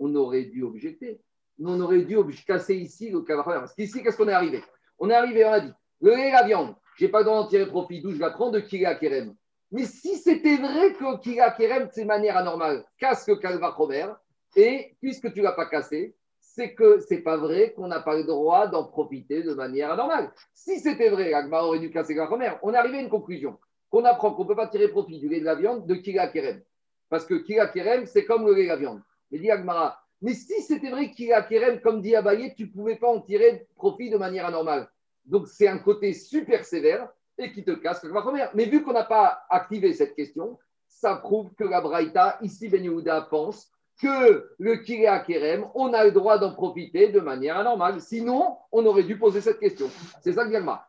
[0.00, 1.20] on aurait dû objecter.
[1.64, 2.16] On aurait dû
[2.46, 3.60] casser ici le cavalier.
[3.60, 4.62] Parce qu'ici, qu'est-ce qu'on est arrivé?
[4.98, 7.42] On est arrivé, on a dit, le lait la viande, je n'ai pas le droit
[7.42, 9.34] d'en tirer profit, d'où je la prends de Kirea Kerem.
[9.70, 14.16] Mais si c'était vrai que Kirea Kerem, de manière anormale, casse le calva Robert,
[14.56, 18.16] et puisque tu ne l'as pas cassé, c'est que c'est pas vrai qu'on n'a pas
[18.16, 20.32] le droit d'en profiter de manière anormale.
[20.54, 23.58] Si c'était vrai, Agmar aurait dû casser Robert, on est arrivé à une conclusion
[23.90, 26.28] qu'on apprend qu'on ne peut pas tirer profit du lait de la viande de Kira
[26.28, 26.60] Kerem.
[27.08, 29.00] Parce que Kira Kerem, c'est comme le lait de la viande.
[29.30, 32.96] Mais dit Agmara, mais si c'était vrai Kira Kerem, comme dit Abaye, tu ne pouvais
[32.96, 34.88] pas en tirer profit de manière anormale.
[35.24, 38.50] Donc c'est un côté super sévère et qui te casse la première.
[38.54, 42.82] Mais vu qu'on n'a pas activé cette question, ça prouve que la Braïta, ici Ben
[42.82, 48.00] Yehuda pense que le Kirea Kerem, on a le droit d'en profiter de manière anormale.
[48.00, 49.88] Sinon, on aurait dû poser cette question.
[50.22, 50.86] C'est ça que Germa.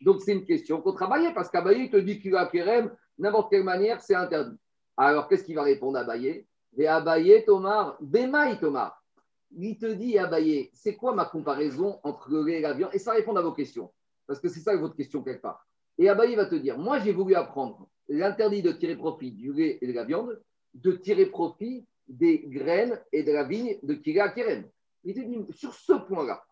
[0.00, 4.00] Donc, c'est une question contre Abaye, parce qu'Abaye te dit Kirea Kerem, n'importe quelle manière,
[4.00, 4.56] c'est interdit.
[4.96, 6.46] Alors, qu'est-ce qu'il va répondre à Abaye?
[6.76, 9.02] Et Abaye, Tomar, Bemaï, Tomar.
[9.56, 12.90] Il te dit, Abaye, c'est quoi ma comparaison entre le lait et la viande?
[12.92, 13.90] Et ça répond à vos questions,
[14.26, 15.66] parce que c'est ça votre question quelque part.
[15.96, 19.78] Et Abaye va te dire, moi j'ai voulu apprendre l'interdit de tirer profit du lait
[19.80, 20.40] et de la viande,
[20.74, 24.64] de tirer profit des graines et de la vigne de Kira Kerem.
[25.04, 26.42] Il te dit, sur ce point-là,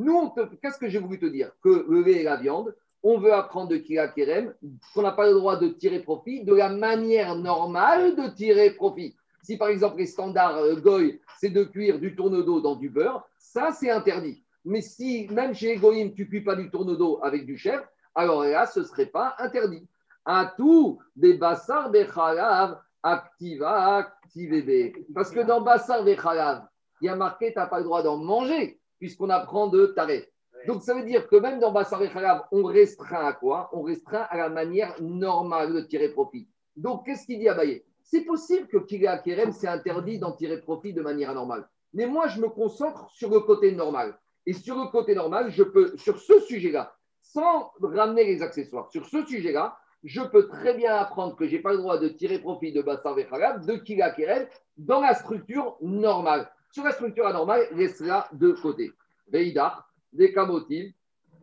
[0.00, 0.32] nous,
[0.62, 1.50] qu'est-ce que j'ai voulu te dire?
[1.62, 4.54] Que le lait et la viande, on veut apprendre de Kira Kerem
[4.94, 9.14] qu'on n'a pas le droit de tirer profit de la manière normale de tirer profit.
[9.42, 13.26] Si par exemple les standards euh, Goy, c'est de cuire du tourne-dos dans du beurre,
[13.38, 14.42] ça c'est interdit.
[14.64, 17.84] Mais si même chez Egoïm, tu cuis pas du tourne-dos avec du chèvre,
[18.14, 19.86] alors là, ce ne serait pas interdit.
[20.24, 24.92] À tout des bassar bechalav activa activebe.
[25.14, 26.66] Parce que dans bassar bechalav,
[27.02, 30.24] il y a marqué tu n'as pas le droit d'en manger, puisqu'on apprend de taref.
[30.66, 33.70] Donc ça veut dire que même dans bassar bechalav, on restreint à quoi?
[33.72, 36.48] On restreint à la manière normale de tirer profit.
[36.76, 40.60] Donc qu'est-ce qu'il dit à Baye C'est possible que Kiria Kerem, c'est interdit d'en tirer
[40.60, 41.66] profit de manière normale.
[41.94, 44.16] Mais moi, je me concentre sur le côté normal.
[44.46, 49.06] Et sur le côté normal, je peux, sur ce sujet-là, sans ramener les accessoires, sur
[49.06, 52.38] ce sujet-là, je peux très bien apprendre que je n'ai pas le droit de tirer
[52.38, 56.50] profit de Bassar Vechalab, de Kila Kerel, dans la structure normale.
[56.70, 58.92] Sur la structure anormale, laisse-la de côté.
[59.28, 60.94] Veidar, des Kamotil,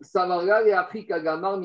[0.02, 1.60] Savarga et Afrika Gamar.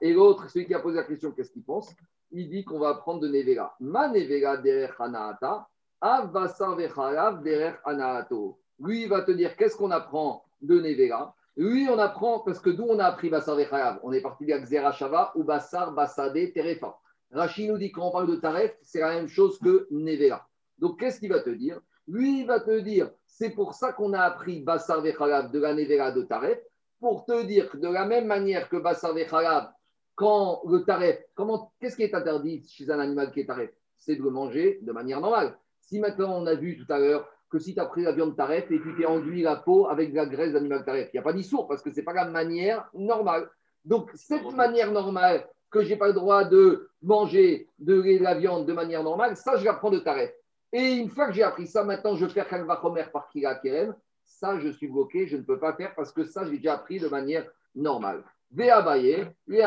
[0.00, 1.94] Et l'autre, celui qui a posé la question, qu'est-ce qu'il pense?
[2.30, 3.74] Il dit qu'on va apprendre de Nevela.
[3.80, 5.68] Ma Nevela derech Anaata,
[6.00, 8.58] Av Bassar Vechalab derech Anaato.
[8.80, 11.34] Lui, il va te dire qu'est-ce qu'on apprend de Nevera?
[11.56, 14.52] Oui, on apprend, parce que d'où on a appris Bassar Vechayav On est parti de
[14.52, 16.96] Xera Shava ou Bassar Bassade Terefa.
[17.30, 20.48] Rachid nous dit quand on parle de Taref, c'est la même chose que Nevera.
[20.78, 21.80] Donc qu'est-ce qu'il va te dire?
[22.08, 25.74] Lui, il va te dire, c'est pour ça qu'on a appris Bassar Vechayav de la
[25.74, 26.58] Nevera de Taref,
[27.00, 29.70] pour te dire que de la même manière que Bassar Vechayav,
[30.14, 33.70] quand le Taref, comment, qu'est-ce qui est interdit chez un animal qui est Taref?
[33.96, 35.56] C'est de le manger de manière normale.
[35.80, 38.34] Si maintenant on a vu tout à l'heure que si tu as pris la viande
[38.34, 41.10] taref et tu as enduit la peau avec de la graisse d'animal taref.
[41.12, 43.48] Il n'y a pas d'issour parce que ce n'est pas la manière normale.
[43.84, 48.66] Donc, cette manière normale que je n'ai pas le droit de manger de la viande
[48.66, 50.32] de manière normale, ça, je l'apprends de taref.
[50.72, 53.94] Et une fois que j'ai appris ça, maintenant, je fais kalvachomer par kila kerem.
[54.24, 56.98] Ça, je suis bloqué, je ne peux pas faire parce que ça, j'ai déjà appris
[56.98, 58.24] de manière normale.
[58.58, 59.10] Abaye,
[59.48, 59.62] et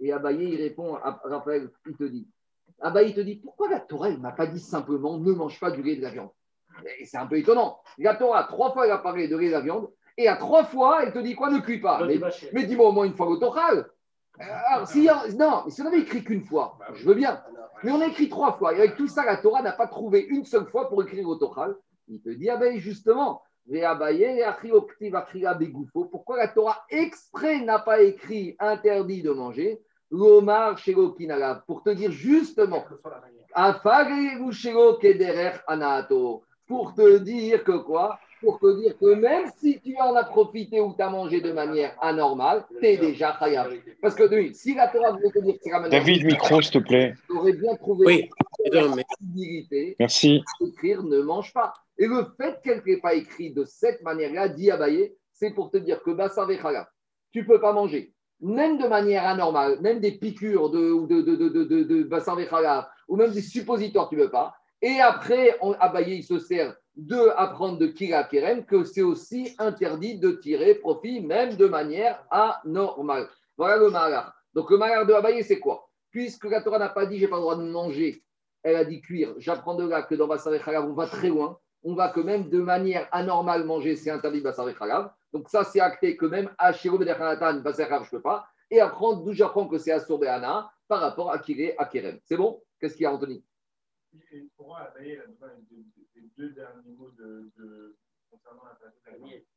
[0.00, 2.28] Et Abaye, il répond à Raphaël, il te dit
[2.82, 5.60] ah bah, il te dit pourquoi la Torah, ne m'a pas dit simplement ne mange
[5.60, 6.30] pas du lait et de la viande?
[7.04, 7.80] C'est un peu étonnant.
[7.98, 10.36] La Torah, trois fois, elle a parlé de lait et de la viande, et à
[10.36, 11.50] trois fois, elle te dit quoi?
[11.50, 12.04] Ne cuis pas.
[12.52, 13.70] Mais, dis-moi au moins une fois le Torah.
[14.38, 17.42] Alors, si, non, mais si on avait écrit qu'une fois, bah je veux bien.
[17.82, 18.74] Mais on a écrit trois fois.
[18.74, 21.36] Et avec tout ça, la Torah n'a pas trouvé une seule fois pour écrire au
[21.36, 21.68] Torah.
[22.08, 23.42] Il te dit, ah ben justement,
[26.10, 32.10] pourquoi la Torah exprès n'a pas écrit interdit de manger L'Omar Kinala, pour te dire
[32.10, 32.84] justement,
[36.66, 38.18] pour te dire que quoi?
[38.42, 41.52] Pour te dire que même si tu en as profité ou tu as mangé de
[41.52, 43.68] manière anormale, tu es déjà khayab.
[44.00, 46.78] Parce que oui, si la Torah voulait te dire que c'est David, micro, s'il te
[46.78, 47.14] plaît.
[47.26, 48.30] Tu aurais bien trouvé oui.
[48.72, 50.42] la possibilité Merci.
[50.60, 51.72] d'écrire ne mange pas.
[51.98, 55.76] Et le fait qu'elle n'ait pas écrit de cette manière-là, dit Abaye, c'est pour te
[55.76, 56.48] dire que Bassar
[57.30, 61.36] tu ne peux pas manger même de manière anormale, même des piqûres de, de, de,
[61.36, 64.54] de, de, de ou même des suppositoires, tu ne veux pas.
[64.82, 69.54] Et après, on, Abaye, il se sert de apprendre de Kira Kerem que c'est aussi
[69.58, 73.28] interdit de tirer profit, même de manière anormale.
[73.56, 74.34] Voilà le malheur.
[74.54, 75.88] Donc le malheur de Abaye, c'est quoi?
[76.10, 78.22] Puisque la Torah n'a pas dit j'ai pas le droit de manger,
[78.62, 79.32] elle a dit cuire.
[79.38, 80.52] J'apprends de là que dans Bassar
[80.84, 81.58] on va très loin.
[81.84, 84.66] On va que même de manière anormale manger, c'est interdit Bassar
[85.32, 88.46] donc ça, c'est acté que même à Shiro Bedechanatan, je ne peux pas.
[88.70, 91.88] Et apprendre d'où j'apprends que c'est Assur Behana par rapport à Kiré, à.
[92.24, 92.62] C'est bon?
[92.78, 93.42] Qu'est-ce qu'il y a, Anthony?
[94.56, 95.18] Pour moi, les
[96.36, 97.96] deux derniers mots de, de
[98.30, 98.74] concernant la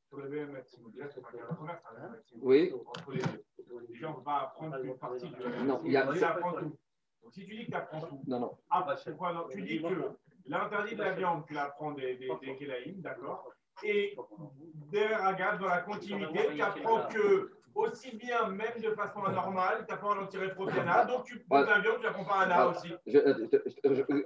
[0.08, 1.82] sur le BM la première,
[2.24, 2.72] c'est Oui.
[2.74, 3.44] Entre les deux.
[3.90, 6.06] Les gens vont pas apprendre une partie du Non, il y a.
[6.54, 6.78] tout.
[7.24, 8.22] Donc si tu dis que tu apprends tout.
[8.28, 8.58] Non, non.
[8.70, 10.12] Ah, bah, quoi, tu dis que
[10.46, 13.52] l'interdit de la viande, tu apprends des, des, des d'accord
[13.84, 14.16] et
[14.92, 19.94] derrière Agathe, dans la continuité, tu apprends que aussi bien, même de façon anormale, tu
[19.94, 22.46] n'as pas en tirer trop Diana, donc tu prends un viande, tu la prends pas
[22.46, 22.94] un A aussi.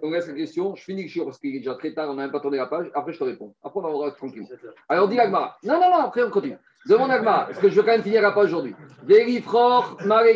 [0.04, 2.14] on laisse la question, je finis le chiot parce qu'il est déjà très tard, on
[2.14, 3.54] n'a même pas tourné la page, après je te réponds.
[3.64, 4.48] Après on va rester tranquille.
[4.88, 5.58] Alors dis Agmara.
[5.64, 6.58] Non, non, non, après on continue.
[6.88, 8.76] Demande Agmara, parce que je veux quand même finir la page aujourd'hui.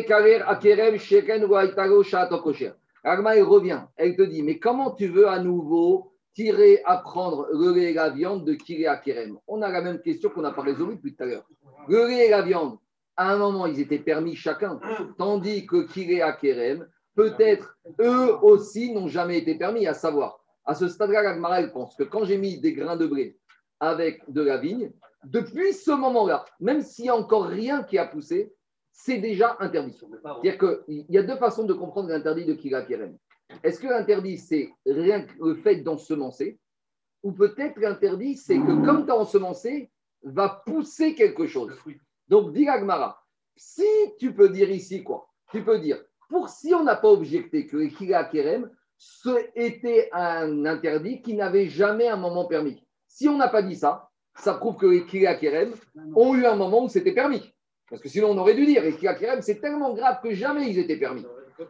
[0.06, 2.02] Kaler, Akerem, Sheken, Waitaro.
[3.04, 7.72] Agmara, elle revient, elle te dit, mais comment tu veux à nouveau tirer, apprendre le
[7.72, 10.62] lait et la viande de Kiré Akerem On a la même question qu'on n'a pas
[10.62, 11.44] résolue depuis tout à l'heure.
[11.88, 12.76] Le lait et la viande,
[13.16, 14.80] à un moment, ils étaient permis chacun,
[15.18, 20.88] tandis que Kiré Akerem, peut-être eux aussi n'ont jamais été permis, à savoir, à ce
[20.88, 23.38] stade-là, la pense que quand j'ai mis des grains de blé
[23.80, 24.92] avec de la vigne,
[25.24, 28.52] depuis ce moment-là, même s'il n'y a encore rien qui a poussé,
[28.92, 29.98] c'est déjà interdit.
[29.98, 33.16] C'est-à-dire qu'il y a deux façons de comprendre l'interdit de Kiré Akerem.
[33.62, 36.58] Est-ce que l'interdit, c'est rien que le fait d'ensemencer?
[37.22, 39.90] Ou peut-être l'interdit, c'est que comme tu as ensemencé,
[40.22, 41.72] va pousser quelque chose.
[42.28, 43.22] Donc, dit Agmara,
[43.56, 43.86] si
[44.18, 47.76] tu peux dire ici quoi Tu peux dire, pour si on n'a pas objecté que
[47.76, 48.70] Ekila Kerem
[49.54, 52.82] était un interdit qui n'avait jamais un moment permis.
[53.06, 55.72] Si on n'a pas dit ça, ça prouve que Ekila Kerem
[56.14, 57.52] ont eu un moment où c'était permis.
[57.90, 60.78] Parce que sinon, on aurait dû dire Ekila Kerem, c'est tellement grave que jamais ils
[60.78, 61.24] étaient permis.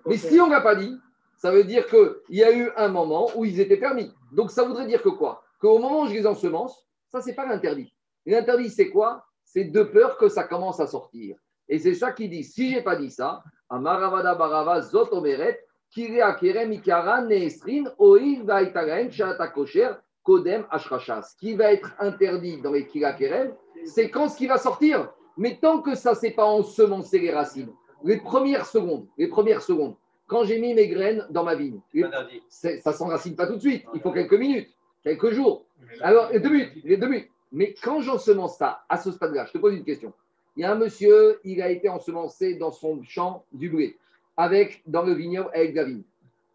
[0.06, 0.96] Mais si on n'a pas dit,
[1.36, 4.10] ça veut dire qu'il y a eu un moment où ils étaient permis.
[4.32, 5.42] Donc ça voudrait dire que quoi?
[5.60, 7.94] Qu'au moment où je les ensemence, ça, c'est pas l'interdit.
[8.24, 9.26] L'interdit, c'est quoi?
[9.54, 11.36] C'est de peur que ça commence à sortir.
[11.68, 15.64] Et c'est ça qui dit, si je n'ai pas dit ça, Amaravada Barava Zotomeret,
[20.24, 25.12] Kodem Ce qui va être interdit dans les Kerem, c'est quand ce qui va sortir.
[25.36, 29.94] Mais tant que ça, c'est pas ensemencé les racines, les premières secondes, les premières secondes,
[30.26, 31.80] quand j'ai mis mes graines dans ma vigne,
[32.48, 33.84] ça ne s'enracine pas tout de suite.
[33.94, 35.64] Il faut quelques minutes, quelques jours.
[36.00, 37.30] Alors, deux minutes, les deux minutes.
[37.54, 40.12] Mais quand j'ensemence ça, à ce stade-là, je te pose une question.
[40.56, 43.96] Il y a un monsieur, il a été ensemencé dans son champ du blé,
[44.36, 46.02] avec, dans le vignoble avec la vigne.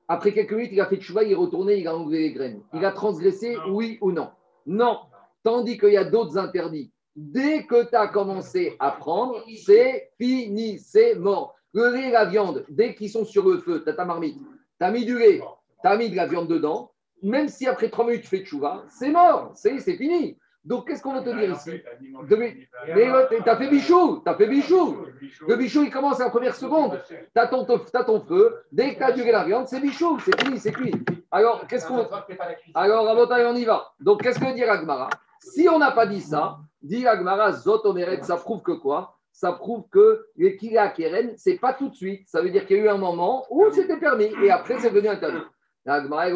[0.09, 2.33] Après quelques minutes, il a fait de cheval, il est retourné, il a enlevé les
[2.33, 2.61] graines.
[2.73, 4.29] Il a transgressé, oui ou non?
[4.65, 4.99] Non.
[5.41, 6.91] Tandis qu'il y a d'autres interdits.
[7.15, 11.55] Dès que tu as commencé à prendre, c'est fini, c'est mort.
[11.71, 14.37] Le lait et la viande, dès qu'ils sont sur le feu, tu as ta marmite,
[14.37, 15.39] tu as mis du lait,
[15.81, 16.91] tu as mis de la viande dedans,
[17.23, 20.37] même si après trois minutes tu fais de chouva, c'est mort, c'est fini.
[20.65, 21.81] Donc, qu'est-ce qu'on veut te dire ici
[22.29, 22.67] Mais
[23.43, 25.05] tu as fait bichou, tu as fait bichou.
[25.47, 27.01] Le bichou, il commence à la première seconde.
[27.07, 30.59] Tu as, ton feu, dès que tu as duré la viande, c'est bichou, c'est fini,
[30.59, 30.93] c'est cuit.
[31.31, 32.07] Alors, qu'est-ce qu'on.
[32.73, 33.93] Alors, à on y va.
[33.99, 37.83] Donc, qu'est-ce que veut dire Agmara Si on n'a pas dit ça, dit Agmara, Zot
[38.21, 39.15] ça prouve que quoi?
[39.31, 42.27] Ça prouve que les Kira Keren, ce n'est pas tout de suite.
[42.27, 44.89] Ça veut dire qu'il y a eu un moment où c'était permis et après c'est
[44.89, 45.39] devenu interdit.
[45.85, 46.27] Agmara,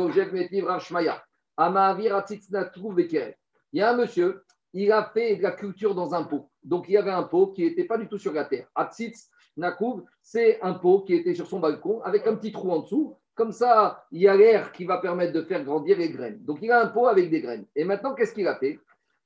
[3.74, 6.50] il y a un monsieur, il a fait de la culture dans un pot.
[6.64, 8.68] Donc, il y avait un pot qui n'était pas du tout sur la terre.
[8.76, 12.80] Atzitz Nakouv, c'est un pot qui était sur son balcon avec un petit trou en
[12.80, 13.16] dessous.
[13.36, 16.44] Comme ça, il y a l'air qui va permettre de faire grandir les graines.
[16.44, 17.66] Donc, il a un pot avec des graines.
[17.76, 18.80] Et maintenant, qu'est-ce qu'il a fait?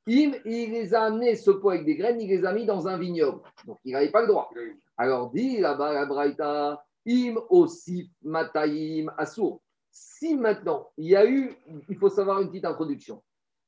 [0.05, 2.87] Il, il les a amenés, ce pot avec des graines, il les a mis dans
[2.87, 3.41] un vignoble.
[3.65, 4.49] Donc, il n'avait pas le droit.
[4.95, 9.61] Alors, dit là-bas la Braïta, Im aussi mataim assour.
[9.91, 11.53] Si maintenant, il y a eu,
[11.89, 13.21] il faut savoir une petite introduction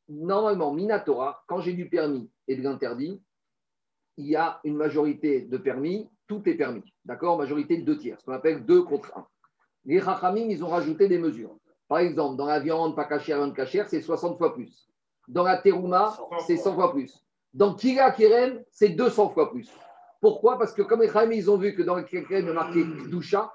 [0.09, 3.21] normalement, Minatora, quand j'ai du permis et de l'interdit,
[4.17, 6.83] il y a une majorité de permis, tout est permis.
[7.05, 7.37] D'accord?
[7.37, 9.25] Majorité de deux tiers, ce qu'on appelle deux contre un.
[9.85, 11.55] Les Rachamim, ils ont rajouté des mesures.
[11.87, 14.89] Par exemple, dans la viande, pas cachère, viande cachère, c'est 60 fois plus.
[15.27, 17.25] Dans la terouma, c'est 100 fois plus.
[17.53, 19.71] Dans Kira Kerem, c'est 200 fois plus.
[20.21, 20.57] Pourquoi?
[20.57, 22.53] Parce que comme les Rachamim, ils ont vu que dans le Kerem, il y a
[22.53, 23.53] marqué Doucha,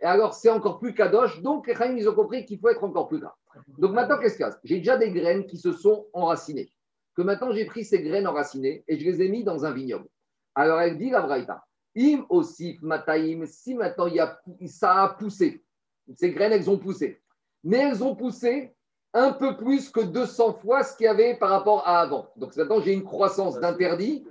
[0.00, 2.82] et alors c'est encore plus Kadosh, donc les Rachamim, ils ont compris qu'il faut être
[2.82, 3.34] encore plus grave.
[3.78, 4.58] Donc maintenant, qu'est-ce qu'il y a?
[4.64, 6.70] J'ai déjà des graines qui se sont enracinées.
[7.16, 10.06] Que maintenant, j'ai pris ces graines enracinées et je les ai mis dans un vignoble.
[10.54, 11.64] Alors elle dit la Braïta,
[11.96, 15.64] im aussi mataim, si maintenant il y a, ça a poussé,
[16.16, 17.22] ces graines, elles ont poussé,
[17.62, 18.74] mais elles ont poussé
[19.14, 22.30] un peu plus que 200 fois ce qu'il y avait par rapport à avant.
[22.36, 24.26] Donc maintenant, j'ai une croissance d'interdit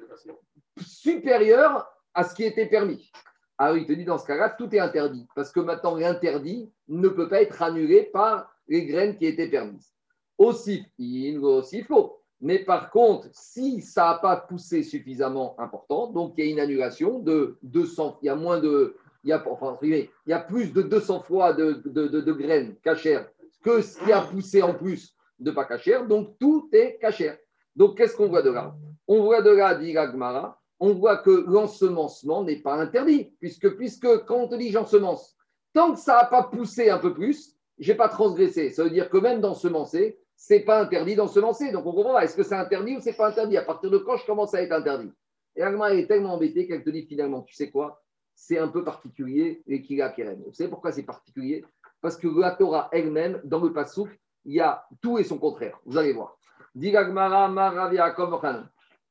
[0.80, 3.12] supérieure à ce qui était permis.
[3.58, 7.08] Alors il te dit dans ce cas-là, tout est interdit, parce que maintenant l'interdit ne
[7.08, 9.94] peut pas être annulé par les graines qui étaient permises.
[10.38, 12.22] Aussi, il aussi faux.
[12.40, 16.60] Mais par contre, si ça n'a pas poussé suffisamment important, donc il y a une
[16.60, 20.40] annulation de 200, il y a moins de, il y a, enfin, il y a
[20.40, 23.28] plus de 200 fois de, de, graines cachères
[23.64, 27.38] que ce qui a poussé en plus de pas cachères, donc tout est cachère.
[27.76, 28.76] Donc qu'est-ce qu'on voit de là?
[29.08, 34.26] On voit de là, dit Gagmara, on voit que l'ensemencement n'est pas interdit, puisque, puisque
[34.26, 35.36] quand on te dit j'ensemence,
[35.74, 38.70] tant que ça n'a pas poussé un peu plus, j'ai pas transgressé.
[38.70, 41.72] Ça veut dire que même dans semencer, c'est pas interdit dans semencer.
[41.72, 43.58] Donc on comprend est-ce que c'est interdit ou c'est pas interdit?
[43.58, 45.12] À partir de quand je commence à être interdit?
[45.56, 48.04] Et Agma est tellement embêtée qu'elle te dit finalement, tu sais quoi?
[48.36, 50.44] C'est un peu particulier, les Kira Keren.
[50.46, 51.66] Vous savez pourquoi c'est particulier?
[52.02, 54.10] Parce que la Torah elle-même, dans le Passouk,
[54.46, 55.80] il y a tout et son contraire.
[55.86, 56.38] Vous allez voir.
[56.76, 58.16] Diagmara, Maravia,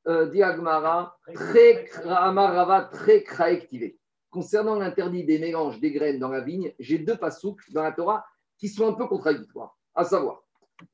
[0.07, 3.25] euh, Diagmara, très Amarava, très.
[4.31, 8.25] Concernant l'interdit des mélanges des graines dans la vigne, j'ai deux pasouks dans la Torah
[8.59, 9.77] qui sont un peu contradictoires.
[9.95, 10.43] À savoir,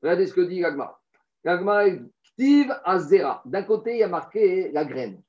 [0.01, 1.01] regardez ce que dit Agmara.
[1.45, 1.89] Agmara
[2.23, 3.41] Ktiv Azera.
[3.45, 5.21] D'un côté, il y a marqué la graine.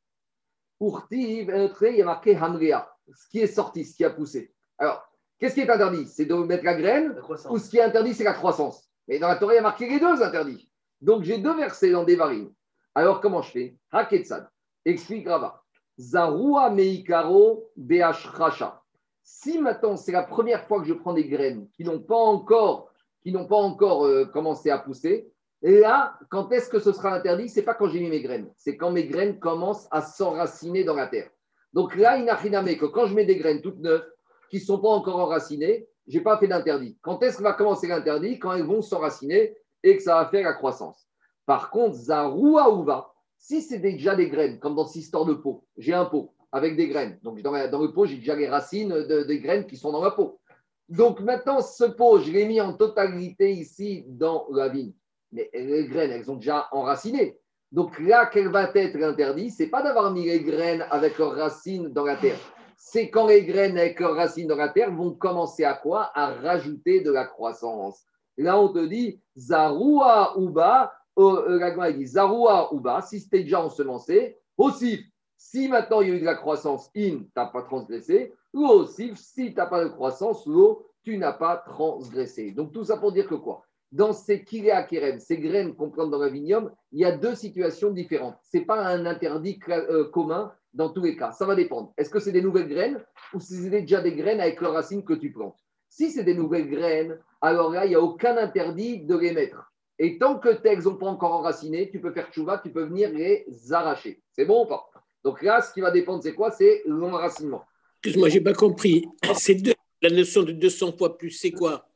[0.78, 4.10] Pour Tiv, autre, il y a marqué Hamrea, ce qui est sorti, ce qui a
[4.10, 4.52] poussé.
[4.78, 5.06] Alors,
[5.38, 6.06] qu'est-ce qui est interdit?
[6.06, 7.20] C'est de mettre la graine
[7.50, 9.62] ou ce qui est interdit, c'est la croissance Mais dans la Torah, il y a
[9.62, 10.70] marqué les deux interdits.
[11.00, 12.52] Donc, j'ai deux versets dans des varines.
[12.94, 13.76] Alors, comment je fais?
[13.90, 14.48] Haketsad.
[14.84, 15.62] Explique Rava.
[15.98, 18.83] Zarua Meikaro Beashracha.
[19.24, 22.92] Si maintenant c'est la première fois que je prends des graines qui n'ont pas encore,
[23.22, 25.32] qui n'ont pas encore euh, commencé à pousser,
[25.62, 27.48] là, quand est-ce que ce sera interdit?
[27.48, 30.94] C'est pas quand j'ai mis mes graines, c'est quand mes graines commencent à s'enraciner dans
[30.94, 31.30] la terre.
[31.72, 34.06] Donc là, il n'a rien à que quand je mets des graines toutes neuves
[34.50, 36.98] qui ne sont pas encore enracinées, j'ai pas fait d'interdit.
[37.00, 38.38] Quand est-ce que va commencer l'interdit?
[38.38, 41.08] Quand elles vont s'enraciner et que ça va faire la croissance.
[41.46, 45.64] Par contre, Zarua Uva, si c'est déjà des graines, comme dans cette histoire de pot,
[45.78, 47.18] j'ai un pot avec des graines.
[47.22, 50.12] Donc dans, le pot, j'ai déjà les racines de, des graines qui sont dans la
[50.12, 50.40] peau.
[50.88, 54.92] Donc maintenant, ce pot, je l'ai mis en totalité ici dans la vigne
[55.34, 57.36] mais les graines, elles ont déjà enraciné.
[57.72, 61.88] Donc là, quel va être l'interdit C'est pas d'avoir mis les graines avec leurs racines
[61.88, 62.38] dans la terre.
[62.76, 66.12] C'est quand les graines avec leurs racines dans la terre vont commencer à quoi?
[66.14, 68.04] À rajouter de la croissance.
[68.36, 70.92] Là, on te dit Zarua Uba.
[71.18, 74.38] Euh, la dit Zarua Uba, si c'était déjà ensemencé.
[74.56, 75.04] Aussi,
[75.44, 78.32] si maintenant il y a eu de la croissance, in, tu n'as pas transgressé.
[78.54, 82.52] Ou aussi, si tu n'as pas de croissance, l'eau, tu n'as pas transgressé.
[82.52, 83.62] Donc tout ça pour dire que quoi?
[83.92, 87.34] Dans ces kiréa kerem, ces graines qu'on plante dans la vignoble, il y a deux
[87.34, 88.36] situations différentes.
[88.42, 91.30] Ce n'est pas un interdit euh, commun dans tous les cas.
[91.32, 91.92] Ça va dépendre.
[91.98, 93.04] Est-ce que c'est des nouvelles graines
[93.34, 95.58] ou c'est déjà des graines avec leurs racines que tu plantes?
[95.90, 99.70] Si c'est des nouvelles graines, alors là, il n'y a aucun interdit de les mettre.
[99.98, 103.10] Et tant que tes n'ont pas encore enraciné, tu peux faire chouva, tu peux venir
[103.10, 104.22] les arracher.
[104.32, 104.88] C'est bon ou pas?
[105.24, 106.50] Donc là, ce qui va dépendre, c'est quoi?
[106.50, 107.64] C'est l'enracinement.
[108.02, 109.06] Excuse-moi, je n'ai pas compris.
[109.34, 109.56] C'est
[110.02, 111.88] la notion de 200 fois plus, c'est quoi?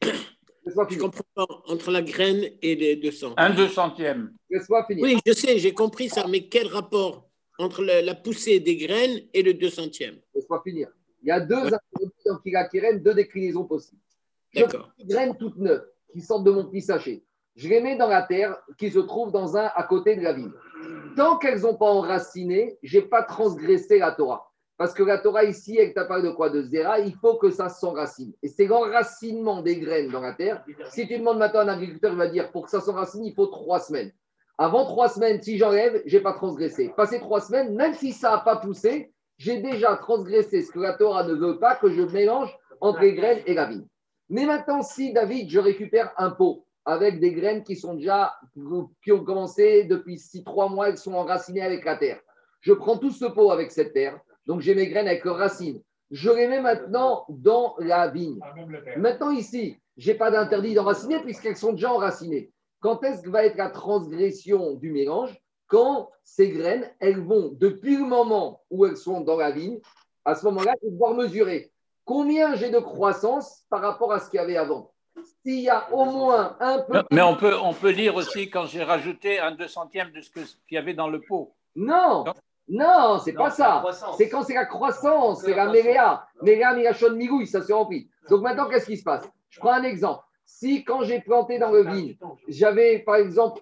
[0.00, 3.34] Je comprends pas entre la graine et les 200.
[3.36, 4.32] Un deux centième.
[4.50, 9.42] Oui, je sais, j'ai compris ça, mais quel rapport entre la poussée des graines et
[9.42, 10.16] le deux centième?
[10.34, 10.88] Laisse-moi finir.
[11.22, 11.78] Il y a deux dans
[12.98, 14.00] deux déclinaisons possibles.
[14.54, 14.90] D'accord.
[14.98, 17.22] Des graines toutes neuves qui sortent de mon petit sachet.
[17.56, 20.32] Je les mets dans la terre qui se trouve dans un à côté de la
[20.32, 20.52] ville.
[21.16, 24.50] Tant qu'elles n'ont pas enraciné, je n'ai pas transgressé la Torah.
[24.76, 27.50] Parce que la Torah ici, elle t'a parlé de quoi De zéra, il faut que
[27.50, 28.32] ça s'enracine.
[28.42, 30.64] Et c'est l'enracinement des graines dans la terre.
[30.90, 33.34] Si tu demandes maintenant à un agriculteur, il va dire pour que ça s'enracine, il
[33.34, 34.12] faut trois semaines.
[34.58, 36.92] Avant trois semaines, si j'enlève, je n'ai pas transgressé.
[36.96, 40.94] Passé trois semaines, même si ça n'a pas poussé, j'ai déjà transgressé ce que la
[40.94, 43.86] Torah ne veut pas que je mélange entre les graines et la vigne.
[44.28, 48.34] Mais maintenant, si David, je récupère un pot avec des graines qui sont déjà,
[49.02, 52.20] qui ont commencé depuis six, trois mois, elles sont enracinées avec la terre.
[52.60, 55.82] Je prends tout ce pot avec cette terre, donc j'ai mes graines avec leurs racines.
[56.10, 58.38] Je les mets maintenant dans la vigne.
[58.96, 62.52] Maintenant ici, je n'ai pas d'interdit d'enraciner puisqu'elles sont déjà enracinées.
[62.80, 65.34] Quand est-ce que va être la transgression du mélange?
[65.66, 69.80] Quand ces graines, elles vont, depuis le moment où elles sont dans la vigne,
[70.24, 71.72] à ce moment-là, je vais devoir mesurer
[72.04, 74.93] combien j'ai de croissance par rapport à ce qu'il y avait avant.
[75.42, 77.02] S'il y a au moins un peu.
[77.10, 80.30] Mais on peut, on peut dire aussi quand j'ai rajouté un deux centième de ce
[80.30, 81.54] qu'il y avait dans le pot.
[81.76, 82.24] Non,
[82.68, 83.84] non, c'est pas ça.
[84.16, 86.26] C'est quand c'est la croissance, c'est la méléa.
[86.42, 88.08] Méléa, milachon, migouille, ça se remplit.
[88.28, 89.28] Donc maintenant, qu'est-ce qui se passe?
[89.50, 90.24] Je prends un exemple.
[90.46, 92.16] Si quand j'ai planté dans le vigne,
[92.48, 93.60] j'avais par exemple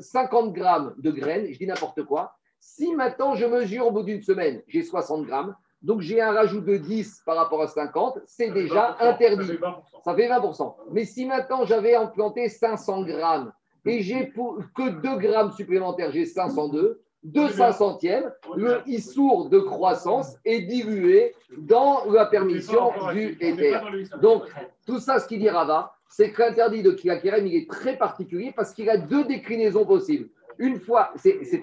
[0.00, 2.34] 50 grammes de graines, je dis n'importe quoi.
[2.60, 6.60] Si maintenant je mesure au bout d'une semaine, j'ai 60 grammes, donc j'ai un rajout
[6.60, 9.58] de 10 par rapport à 50, c'est déjà interdit.
[10.04, 10.74] Ça fait 20%.
[10.92, 13.52] Mais si maintenant j'avais implanté 500 grammes
[13.84, 20.62] et j'ai que 2 grammes supplémentaires, j'ai 502, 200 centièmes, le issour de croissance est
[20.62, 23.80] dilué dans la permission du Éther.
[24.20, 24.44] Donc,
[24.86, 28.52] tout ça, ce qu'il dit Rava, c'est que l'interdit de Kilakerem, il est très particulier
[28.54, 30.28] parce qu'il a deux déclinaisons possibles.
[30.58, 31.60] Une fois, c'est c'est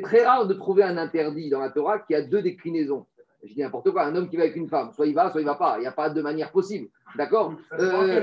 [0.00, 3.06] très rare de trouver un interdit dans la Torah qui a deux déclinaisons.
[3.42, 5.40] Je dis n'importe quoi, un homme qui va avec une femme, soit il va, soit
[5.40, 5.76] il ne va pas.
[5.78, 6.88] Il n'y a pas de manière possible.
[7.16, 8.20] D'accord euh,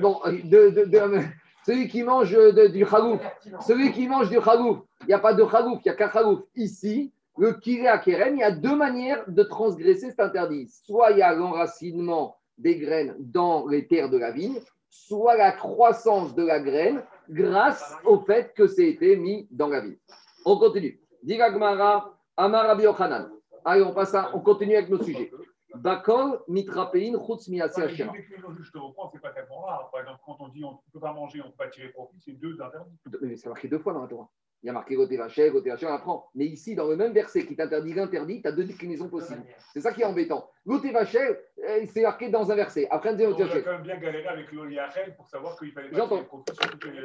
[0.00, 1.20] Bon, de, de, de,
[1.66, 2.30] celui qui mange
[2.70, 3.20] du chagouf,
[3.66, 6.10] celui qui mange du chagouf, il n'y a pas de chagouf, il n'y a qu'un
[6.10, 6.40] chagouf.
[6.54, 10.68] Ici, le kiré keren, il y a deux manières de transgresser cet interdit.
[10.84, 15.52] Soit il y a l'enracinement des graines dans les terres de la vigne, soit la
[15.52, 19.98] croissance de la graine grâce au fait que c'est été mis dans la vigne.
[20.44, 21.00] On continue.
[21.22, 23.30] Digagmara, Amar Rabbi Yochanan.
[23.64, 25.30] Allez, on passe à, on continue avec nos sujets.
[25.74, 28.12] Bakol, mitrapein, chutz miase hachira.
[28.16, 29.90] Je te reprends, c'est pas tellement rare.
[29.90, 31.88] Par exemple, quand on dit on ne peut pas manger, on ne peut pas tirer
[31.88, 32.98] profit, c'est deux interdits.
[33.20, 34.30] Mais c'est marqué deux fois dans la Torah.
[34.62, 36.28] Il y a marqué Goté Vachel, Goté Vachel, on apprend.
[36.34, 39.44] Mais ici, dans le même verset qui t'interdit l'interdit, tu as deux déclinaisons possibles.
[39.72, 40.50] C'est ça qui est embêtant.
[40.66, 41.38] Goté Vachel,
[41.68, 42.88] eh, c'est marqué dans un verset.
[42.90, 46.24] Après, on a quand même bien galéré avec l'Oliachel pour savoir qu'il fallait J'entends.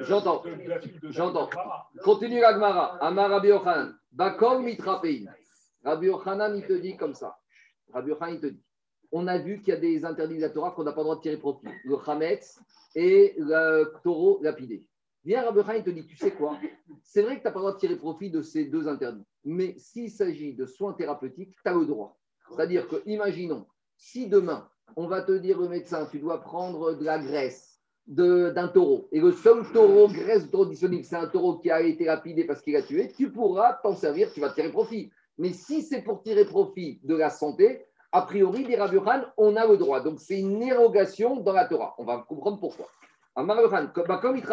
[0.02, 0.44] J'entends.
[1.04, 1.50] J'entends.
[2.04, 2.98] Continue l'Agmara.
[3.04, 3.94] Amar Rabbi Yochanan.
[4.12, 5.26] Bakol mitrapein.
[5.84, 7.38] Rabbi Yochanan, il te dit comme ça.
[7.94, 8.64] Rabbi Yochanan, il te dit.
[9.12, 11.04] On a vu qu'il y a des interdits de la Torah qu'on n'a pas le
[11.04, 11.68] droit de tirer profit.
[11.86, 12.60] Le Hametz
[12.96, 14.88] et le taureau lapidé.
[15.26, 16.58] Viens, Rabbi il te dit, tu sais quoi?
[17.02, 19.26] C'est vrai que tu n'as pas le droit de tirer profit de ces deux interdits.
[19.46, 22.18] Mais s'il s'agit de soins thérapeutiques, tu as le droit.
[22.50, 23.66] C'est-à-dire que, imaginons,
[23.96, 28.68] si demain, on va te dire au médecin, tu dois prendre de la graisse d'un
[28.68, 32.44] taureau, et le seul taureau, graisse taureau disponible, c'est un taureau qui a été lapidé
[32.44, 35.10] parce qu'il a tué, tu pourras t'en servir, tu vas tirer profit.
[35.38, 38.78] Mais si c'est pour tirer profit de la santé, a priori, des
[39.38, 40.02] on a le droit.
[40.02, 41.96] Donc, c'est une érogation dans la Torah.
[41.98, 42.88] On va comprendre pourquoi.
[43.36, 44.44] comme il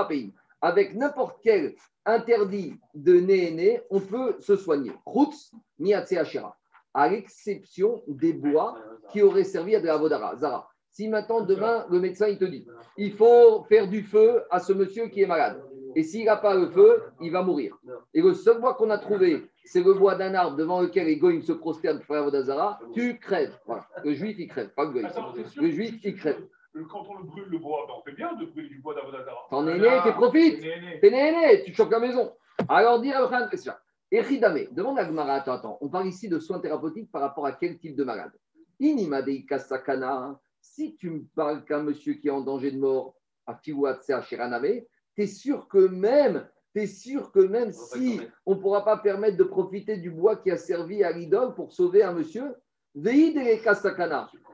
[0.61, 1.75] avec n'importe quel
[2.07, 4.93] interdit de né on peut se soigner.
[5.05, 5.53] Roots,
[5.93, 6.57] Ashira,
[6.95, 8.77] à l'exception des bois
[9.11, 10.37] qui auraient servi à de la vodara.
[10.37, 10.69] Zara.
[10.91, 14.73] Si maintenant, demain, le médecin, il te dit, il faut faire du feu à ce
[14.73, 15.63] monsieur qui est malade.
[15.95, 17.79] Et s'il n'a pas le feu, il va mourir.
[18.13, 21.17] Et le seul bois qu'on a trouvé, c'est le bois d'un arbre devant lequel les
[21.17, 23.57] goïms se prosternent pour faire Vodazara, tu crèves.
[24.05, 25.09] Le juif, il crève, pas le goïm.
[25.57, 26.43] Le juif, il crève
[26.89, 29.47] quand on le brûle le bois, ben, on fait bien de brûler du bois d'Avodazara.
[29.51, 30.61] T'en es né, tu profites.
[30.61, 32.33] T'es né, tu choques la maison.
[32.69, 33.73] Alors, dire à question.
[34.13, 37.53] Eridame, demande à Gmara, attends, attends, on parle ici de soins thérapeutiques par rapport à
[37.53, 38.33] quel type de malade?
[38.81, 43.15] Inimadeika sakana, si tu me parles qu'un monsieur qui est en danger de mort,
[43.47, 44.83] à Fiwatsa Shiraname,
[45.15, 48.97] tu es sûr que même, tu es sûr que même si on ne pourra pas
[48.97, 52.55] permettre de profiter du bois qui a servi à l'idole pour sauver un monsieur,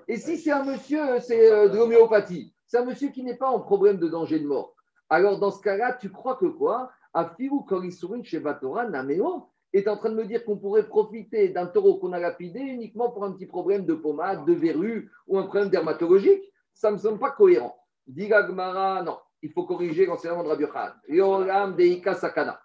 [0.08, 3.48] et si c'est un monsieur, c'est euh, de l'homéopathie, c'est un monsieur qui n'est pas
[3.48, 4.74] en problème de danger de mort,
[5.08, 6.90] alors dans ce cas-là, tu crois que quoi?
[7.14, 11.96] Afiru Korisurin Shevatora Nameo est en train de me dire qu'on pourrait profiter d'un taureau
[11.96, 15.70] qu'on a lapidé uniquement pour un petit problème de pommade, de verrue ou un problème
[15.70, 16.42] dermatologique
[16.74, 17.74] Ça ne me semble pas cohérent.
[18.06, 21.76] Digagmara, non, il faut corriger l'enseignement de Rabbi.
[21.76, 22.60] Deika Sakana.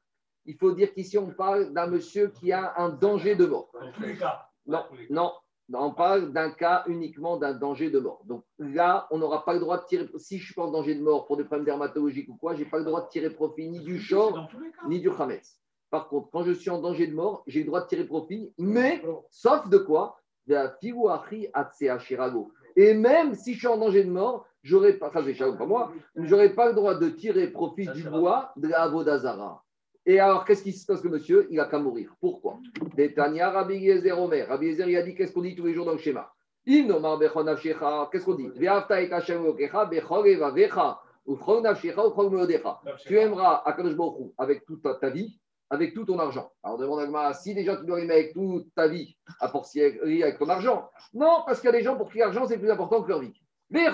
[0.46, 3.72] Il faut dire qu'ici on parle d'un monsieur qui a un danger de mort.
[4.66, 5.32] Non, non,
[5.74, 8.22] on parle d'un cas uniquement d'un danger de mort.
[8.26, 10.10] Donc là, on n'aura pas le droit de tirer.
[10.18, 12.60] Si je suis pas en danger de mort pour des problèmes dermatologiques ou quoi, je
[12.60, 14.38] n'ai pas le droit de tirer profit ni du short
[14.88, 15.58] ni du khametz.
[15.90, 18.54] Par contre, quand je suis en danger de mort, j'ai le droit de tirer profit,
[18.58, 20.18] mais sauf de quoi?
[22.76, 25.22] Et même si je suis en danger de mort, j'aurais pas, enfin,
[25.58, 29.64] pas moi, j'aurais pas le droit de tirer profit du bois de la Avodazara.
[30.06, 31.48] Et alors, qu'est-ce qui se passe, le monsieur?
[31.52, 32.14] Il n'a qu'à mourir.
[32.20, 32.58] Pourquoi?
[32.96, 34.48] Détania Rabbi Yezer Omer.
[34.48, 36.32] Rabbi Yezer, il a dit qu'est-ce qu'on dit tous les jours dans le schéma?
[36.64, 38.50] Qu'est-ce qu'on dit?
[43.06, 45.40] Tu aimeras Akadosh Baruch avec toute ta vie,
[45.70, 46.52] avec tout ton argent.
[46.64, 50.40] Alors, demande à si déjà tu dois aimer avec toute ta vie, à portier avec
[50.40, 50.90] ton argent.
[51.14, 53.20] Non, parce qu'il y a des gens pour qui l'argent c'est plus important que leur
[53.20, 53.34] vie.
[53.74, 53.88] Et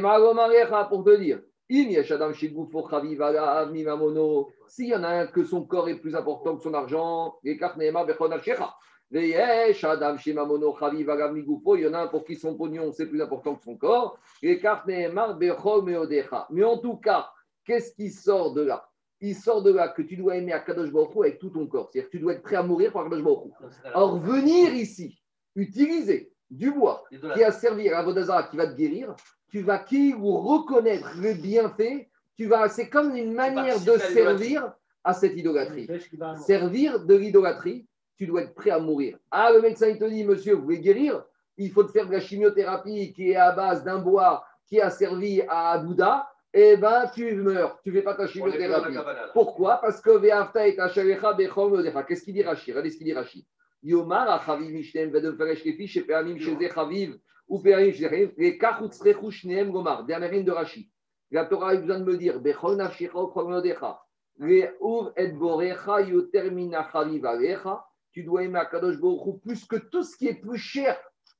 [0.00, 1.92] pour te dire, s'il
[4.88, 7.64] y en a un que son corps est plus important que son argent, il y
[11.86, 14.18] en a un pour qui son pognon c'est plus important que son corps.
[14.42, 14.58] Mais
[16.64, 17.30] en tout cas,
[17.64, 18.88] qu'est-ce qui sort de là?
[19.20, 21.90] Il sort de là que tu dois aimer Akadosh Baruch avec tout ton corps.
[21.92, 23.52] C'est-à-dire que tu dois être prêt à mourir pour Akadosh Baruch
[23.94, 25.22] Or, venir ici,
[25.54, 29.14] utiliser du bois qui a servi à Vodazara qui va te guérir,
[29.48, 34.72] tu vas qui ou reconnaître le bienfait, tu vas, c'est comme une manière de servir
[35.04, 35.88] à cette idolâtrie.
[36.46, 37.86] Servir de l'idolâtrie,
[38.16, 39.18] tu dois être prêt à mourir.
[39.30, 41.24] Ah, le médecin, il te dit, monsieur, vous voulez guérir?
[41.56, 44.90] Il faut te faire de la chimiothérapie qui est à base d'un bois qui a
[44.90, 46.28] servi à Bouddha.
[46.54, 48.96] Eh bien, tu meurs, tu ne fais pas ta chimiothérapie.
[49.32, 49.78] Pourquoi?
[49.78, 50.10] Parce que
[52.06, 53.44] Qu'est-ce qu'il dit Rachid Regardez ce qu'il dit Rachid.
[53.82, 57.18] Yomar, Achaviv Mishtem, Vedem Feresh Kefi, Shepeamim, Sheze Chaviv,
[57.48, 60.90] ou Peamim, Sheze les Kachutzrechu Shneem Gomar, dernière de Rashi.
[61.30, 64.02] La Torah a besoin de me dire, Chol Modecha,
[64.38, 70.02] les Ur et Borecha, Yotermina Chaviv Alecha, tu dois aimer Akadosh Baruch plus que tout
[70.02, 70.96] ce qui est plus cher,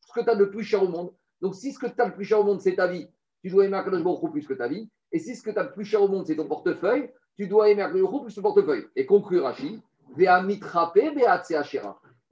[0.06, 1.12] ce que tu as de plus cher au monde.
[1.40, 3.06] Donc, si ce que tu as le plus cher au monde, c'est ta vie,
[3.42, 4.90] tu dois aimer Akadosh Baruch plus que ta vie.
[5.12, 7.46] Et si ce que tu as le plus cher au monde, c'est ton portefeuille, tu
[7.46, 8.84] dois aimer Akadosh Baruch plus que ton portefeuille.
[8.96, 9.82] Et conclure Rashi,
[10.16, 11.42] Vea Mitrape, Vea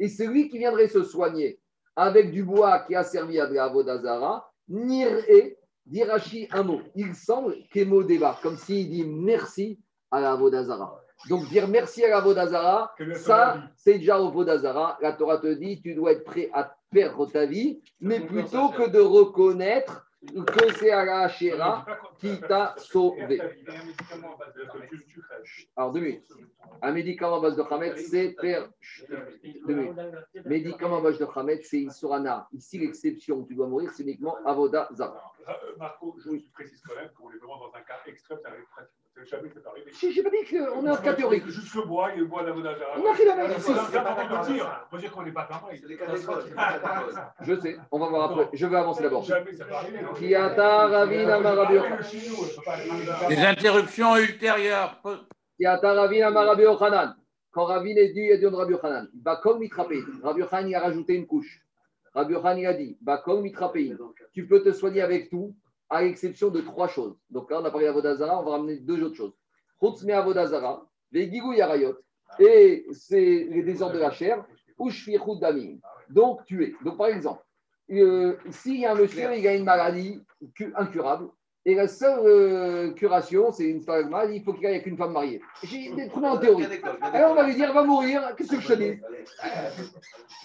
[0.01, 1.61] Et celui qui viendrait se soigner
[1.94, 6.80] avec du bois qui a servi à de la Vodazara, Nir'e, dirachi un mot.
[6.96, 9.78] Il semble qu'Emo débat, comme s'il dit merci
[10.11, 11.01] à la Vodazara.
[11.28, 14.98] Donc dire merci à la Vodazara, ça, c'est déjà au Vodazara.
[15.03, 18.88] La Torah te dit, tu dois être prêt à perdre ta vie, mais plutôt que
[18.88, 21.86] de reconnaître que c'est Arachera
[22.18, 23.40] qui t'a sauvé.
[25.76, 26.28] Alors, deux minutes.
[26.82, 28.68] Un médicament à base de Khamet, c'est faire.
[29.66, 29.98] Deux minutes.
[30.44, 32.48] Médicament à base de Khamet, c'est Isurana.
[32.52, 35.32] Ici, l'exception, tu dois mourir, c'est uniquement Avoda Zara.
[35.48, 38.64] Euh, Marco, je précise quand même qu'on est vraiment dans un cas extrême, ça arrive
[38.70, 39.09] pratiquement.
[39.26, 39.90] Jamais fait arrivé.
[39.92, 41.46] Je n'ai pas dit qu'on est en cas théorique.
[41.46, 42.98] Juste le bois le bois Zara.
[42.98, 43.76] On a fait la même chose.
[43.76, 45.82] On va dire qu'on n'est pas pareil.
[47.42, 48.48] Je sais, on va voir après.
[48.52, 49.24] Je vais avancer d'abord.
[49.24, 49.98] Jamais ça peut arriver.
[53.28, 55.00] Des interruptions ultérieures.
[57.52, 60.04] Quand Ravin est dit, il a dit Rabbi Yochanan, Bakom mitrapein.
[60.22, 61.60] Rabbi Yochanan, il a rajouté une couche.
[62.14, 63.96] Rabbi Yochanan, il a dit, Bakom mitrapein.
[64.32, 65.56] Tu peux te soigner avec tout,
[65.91, 67.16] à l'exception de trois choses.
[67.28, 69.34] Donc là, on a parlé d'Avodazara, on va ramener deux autres choses.
[69.82, 71.97] Chutzme Avodazara, les Gigou Yarayot,
[72.38, 74.45] et c'est les désordres de la chair,
[74.78, 74.91] ou
[75.41, 75.78] Damim.
[76.09, 76.74] Donc, tuer.
[76.84, 77.43] Donc, par exemple,
[77.91, 80.22] euh, s'il y a un monsieur, il a une maladie
[80.74, 81.28] incurable,
[81.66, 85.12] et la seule euh, curation, c'est une maladie, il faut qu'il aille avec une femme
[85.12, 85.43] mariée.
[85.62, 86.64] J'ai des trucs en théorie.
[87.03, 89.01] Alors on va lui dire, va mourir, qu'est-ce que je te dis?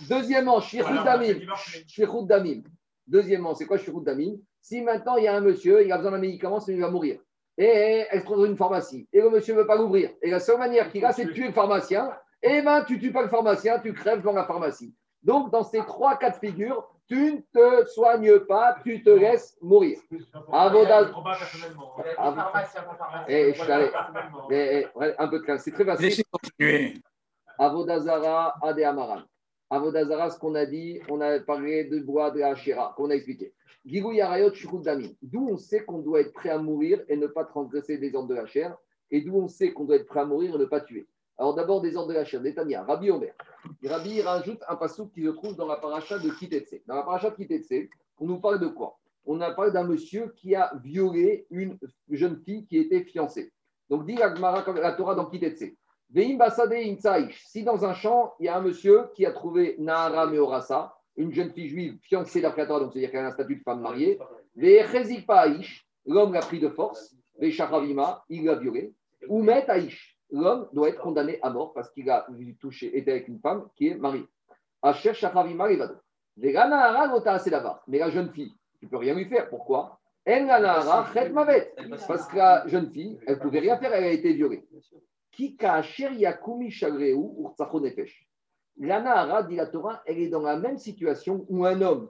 [0.10, 1.40] Deuxièmement, Shirut Damim.
[1.88, 2.64] Shirut Damim.
[3.08, 4.38] Deuxièmement, c'est quoi Shirut Damim?
[4.66, 7.20] Si maintenant il y a un monsieur, il a besoin d'un médicament, il va mourir.
[7.56, 9.08] Et elle se trouve dans une pharmacie.
[9.14, 10.10] Et le monsieur ne veut pas l'ouvrir.
[10.24, 12.12] Et la seule manière qu'il a, c'est de tuer le pharmacien.
[12.42, 14.92] Et ben, tu ne tues pas le pharmacien, tu crèves dans la pharmacie.
[15.22, 19.56] Donc, dans ces trois cas de figure, tu ne te soignes pas, tu te laisses
[19.62, 20.00] mourir.
[20.52, 21.12] Avodaz...
[23.28, 23.54] Eh,
[24.50, 24.88] eh,
[25.20, 26.24] un peu de c'est très facile.
[27.60, 29.22] Avodazara, Ade Amaran.
[29.76, 32.56] Avodazara, ce qu'on a dit, on a parlé de bois de la
[32.96, 33.54] qu'on a expliqué.
[33.86, 34.52] Gigou Yarayot.
[35.22, 38.30] D'où on sait qu'on doit être prêt à mourir et ne pas transgresser des ordres
[38.30, 38.78] de la chair,
[39.12, 41.08] et d'où on sait qu'on doit être prêt à mourir et ne pas tuer.
[41.38, 43.34] Alors d'abord des ordres de la chair, Netanya, Rabbi Omer.
[43.84, 46.82] Rabbi rajoute un passou qui se trouve dans la paracha de Kitetse.
[46.88, 48.98] Dans la paracha de Kitetse, on nous parle de quoi?
[49.26, 51.78] On a parlé d'un monsieur qui a violé une
[52.10, 53.52] jeune fille qui était fiancée.
[53.90, 55.76] Donc dit la Torah dans Kitetse.
[56.16, 61.34] Si dans un champ, il y a un monsieur qui a trouvé Nahara Meorasa, une
[61.34, 64.18] jeune fille juive fiancée d'après donc c'est-à-dire qu'elle a un statut de femme mariée,
[66.06, 67.54] l'homme l'a pris de force, il
[68.46, 68.94] l'a violé,
[69.28, 72.26] ou Met Aïch, l'homme doit être condamné à mort parce qu'il a
[72.62, 74.26] touché, été avec une femme qui est mariée.
[77.88, 79.50] Mais la jeune fille, tu ne peux rien lui faire.
[79.50, 80.00] Pourquoi?
[82.08, 84.66] Parce que la jeune fille, elle ne pouvait rien faire, elle a été violée.
[88.78, 92.10] La Nahara, dit la Torah, elle est dans la même situation où un homme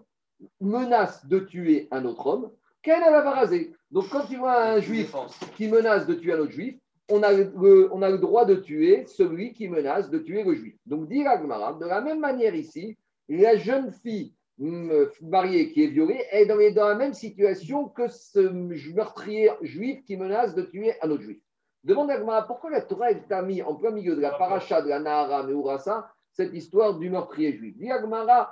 [0.59, 2.51] menace de tuer un autre homme
[2.81, 3.73] qu'elle a rasé.
[3.91, 5.13] Donc quand tu vois un juif
[5.55, 6.77] qui menace de tuer un autre juif,
[7.09, 10.55] on a, le, on a le droit de tuer celui qui menace de tuer le
[10.55, 10.75] juif.
[10.85, 12.97] Donc, dit de la même manière ici,
[13.29, 18.07] la jeune fille mm, mariée qui est violée est dans, dans la même situation que
[18.07, 21.41] ce meurtrier juif qui menace de tuer un autre juif.
[21.85, 24.99] Demande à pourquoi la Torah a mis en plein milieu de la paracha de la
[24.99, 27.77] Nahara Meurasa cette histoire du meurtrier juif?
[27.77, 28.51] Dit Agmara,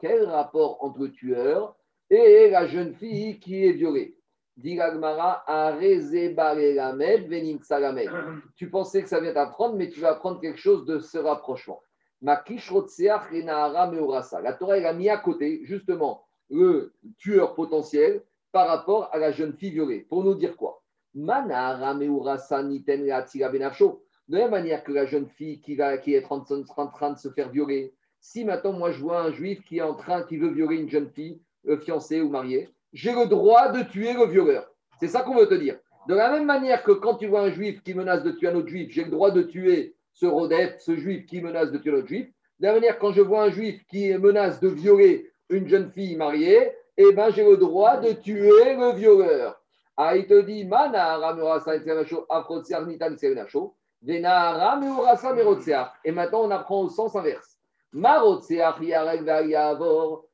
[0.00, 1.74] quel rapport entre tueur
[2.08, 4.16] et la jeune fille qui est violée?
[8.56, 11.82] Tu pensais que ça vient t'apprendre, mais tu vas apprendre quelque chose de ce rapprochement.
[12.20, 12.36] La
[14.52, 18.22] Torah a mis à côté, justement, le tueur potentiel
[18.52, 20.00] par rapport à la jeune fille violée.
[20.08, 20.82] Pour nous dire quoi?
[21.14, 21.42] De la
[24.28, 26.40] même manière que la jeune fille qui, va, qui est en
[26.86, 29.94] train de se faire violer, si maintenant moi je vois un juif qui est en
[29.94, 31.40] train, qui veut violer une jeune fille,
[31.80, 34.68] fiancé ou marié, j'ai le droit de tuer le violeur.
[35.00, 35.78] C'est ça qu'on veut te dire.
[36.08, 38.54] De la même manière que quand tu vois un juif qui menace de tuer un
[38.54, 41.92] autre juif, j'ai le droit de tuer ce rodef, ce juif qui menace de tuer
[41.92, 42.28] un autre juif.
[42.60, 45.90] De la même manière, quand je vois un juif qui menace de violer une jeune
[45.90, 49.62] fille mariée, eh ben, j'ai le droit de tuer le violeur.
[49.96, 50.62] Ah, il te dit,
[56.04, 57.58] et maintenant on apprend au sens inverse.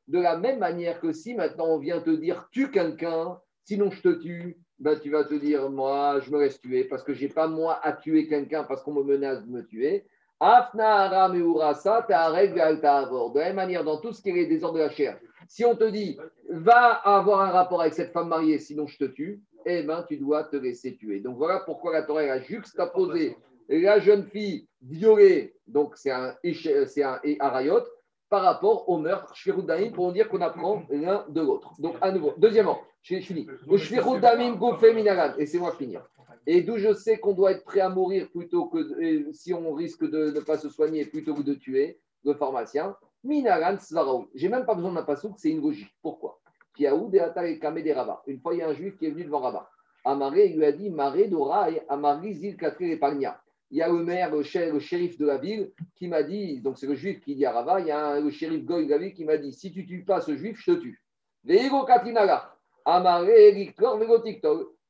[0.09, 4.01] De la même manière que si maintenant on vient te dire tue quelqu'un, sinon je
[4.01, 7.29] te tue, ben tu vas te dire moi je me laisse tuer parce que j'ai
[7.29, 10.07] pas moi à tuer quelqu'un parce qu'on me menace de me tuer.
[10.41, 10.79] De
[13.39, 15.19] la même manière, dans tout ce qui est des ordres de la chair,
[15.49, 16.19] si on te dit
[16.51, 20.17] va avoir un rapport avec cette femme mariée, sinon je te tue, eh ben tu
[20.17, 21.21] dois te laisser tuer.
[21.21, 23.37] Donc voilà pourquoi la Torah a juxtaposé
[23.69, 26.35] la jeune fille violée, donc c'est un,
[26.87, 27.83] c'est un arayot,
[28.29, 31.73] par rapport au meurtre, Shvirudamim, pour dire qu'on apprend l'un de l'autre.
[31.79, 32.35] Donc, à nouveau.
[32.37, 33.47] Deuxièmement, je finis.
[35.39, 36.03] Et c'est moi finir.
[36.47, 40.05] Et d'où je sais qu'on doit être prêt à mourir plutôt que si on risque
[40.09, 42.97] de ne pas se soigner plutôt que de tuer le pharmacien.
[43.25, 44.29] Minaran Svaraou.
[44.35, 45.93] J'ai même pas besoin d'un pasouk, c'est une logique.
[46.03, 46.41] Pourquoi?
[46.79, 49.69] Une fois, il y a un juif qui est venu devant Rabat.
[50.05, 52.57] Amaré, il lui a dit Maré Dora et Amari Zil
[53.01, 56.79] Pagna il y a le maire, le, shérif de la ville, qui m'a dit, donc
[56.79, 58.99] c'est le juif qui dit à Rava, il y a le shérif Goy de la
[58.99, 61.03] ville qui m'a dit, si tu tues pas ce juif, je te tue.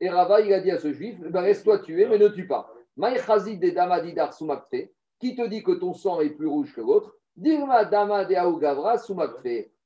[0.01, 2.72] Et Rava, il a dit à ce juif, ben reste-toi tué, mais ne tue pas.
[5.20, 7.16] Qui te dit que ton sang est plus rouge que l'autre?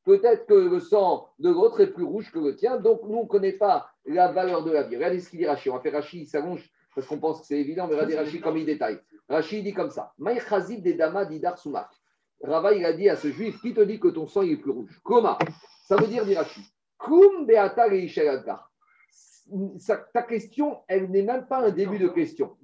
[0.05, 3.23] Peut-être que le sang de l'autre est plus rouge que le tien, donc nous, on
[3.23, 4.97] ne connaît pas la valeur de la vie.
[4.97, 5.71] Regardez ce qu'il dit Rachid.
[5.71, 8.41] On va faire Rachid, il s'allonge parce qu'on pense que c'est évident, mais regardez Rachid
[8.43, 8.99] comme il détaille.
[9.29, 11.29] Rachid dit comme ça dama.
[12.43, 14.73] Rava, il a dit à ce juif Qui te dit que ton sang est plus
[14.73, 15.01] rouge?
[15.05, 15.39] Comment
[15.85, 16.65] Ça veut dire, dit Rachid
[20.13, 22.57] Ta question, elle n'est même pas un début de question.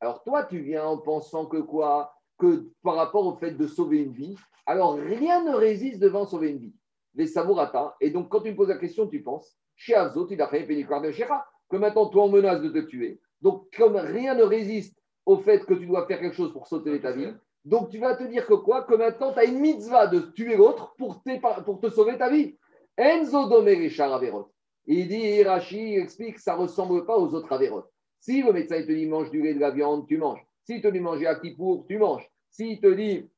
[0.00, 2.14] Alors toi, tu viens en pensant que quoi?
[2.38, 4.36] Que par rapport au fait de sauver une vie,
[4.66, 6.74] alors rien ne résiste devant sauver une vie
[7.18, 7.96] les samourata.
[8.00, 12.06] Et donc, quand tu me poses la question, tu penses, il a fait que maintenant,
[12.06, 13.20] toi, on menace de te tuer.
[13.42, 17.00] Donc, comme rien ne résiste au fait que tu dois faire quelque chose pour sauver
[17.00, 17.32] ta vie,
[17.68, 18.84] donc tu vas te dire que quoi?
[18.84, 22.56] Que maintenant, tu as une mitzvah de tuer l'autre pour, te sauver ta vie.
[22.96, 24.50] Enzo Averot.
[24.86, 27.84] Il dit, Hirachi explique, ça ne ressemble pas aux autres Averot.
[28.20, 30.40] Si le médecin te dit mange du lait de la viande, tu manges.
[30.64, 32.26] Si te dit manger à Kippour, tu manges.
[32.48, 33.28] S'il te dit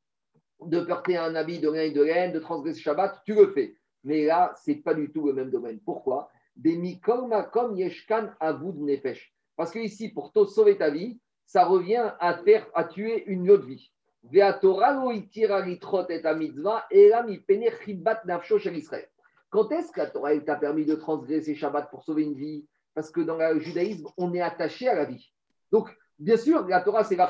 [0.65, 3.75] de porter un habit de laine de laine, de transgresser Shabbat, tu le fais.
[4.05, 5.81] Mais là, ce n'est pas du tout le même domaine.
[5.85, 6.31] Pourquoi?
[6.55, 7.33] Des mikom
[7.77, 9.35] yeshkan avud nefesh.
[9.57, 13.51] Parce que ici, pour te sauver ta vie, ça revient à faire, à tuer une
[13.51, 13.91] autre vie.
[14.23, 14.29] Quand
[19.73, 22.67] est-ce que la Torah t'a permis de transgresser Shabbat pour sauver une vie?
[22.95, 25.33] Parce que dans le judaïsme, on est attaché à la vie.
[25.73, 27.27] Donc, bien sûr, la Torah, c'est la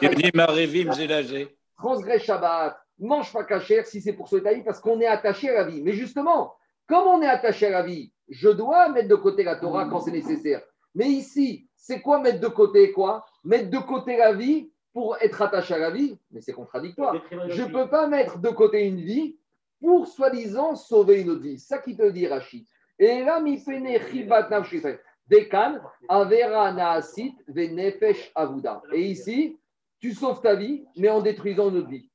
[1.78, 5.50] Transgresse Shabbat, mange pas cachère si c'est pour sauver ta vie, parce qu'on est attaché
[5.50, 5.82] à la vie.
[5.82, 6.54] Mais justement,
[6.86, 10.00] comme on est attaché à la vie, je dois mettre de côté la Torah quand
[10.00, 10.62] c'est nécessaire.
[10.94, 13.24] Mais ici, c'est quoi mettre de côté quoi?
[13.44, 17.22] Mettre de côté la vie pour être attaché à la vie, mais c'est contradictoire.
[17.48, 19.36] Je ne peux pas mettre de côté une vie
[19.80, 21.58] pour soi-disant sauver une autre vie.
[21.58, 22.66] Ça qui te dit Rachid.
[22.98, 23.62] Et là, mi
[25.30, 28.82] Dekan, avera naasit venefesh avuda.
[28.92, 29.56] Et ici,
[30.00, 32.10] tu sauves ta vie, mais en détruisant notre vie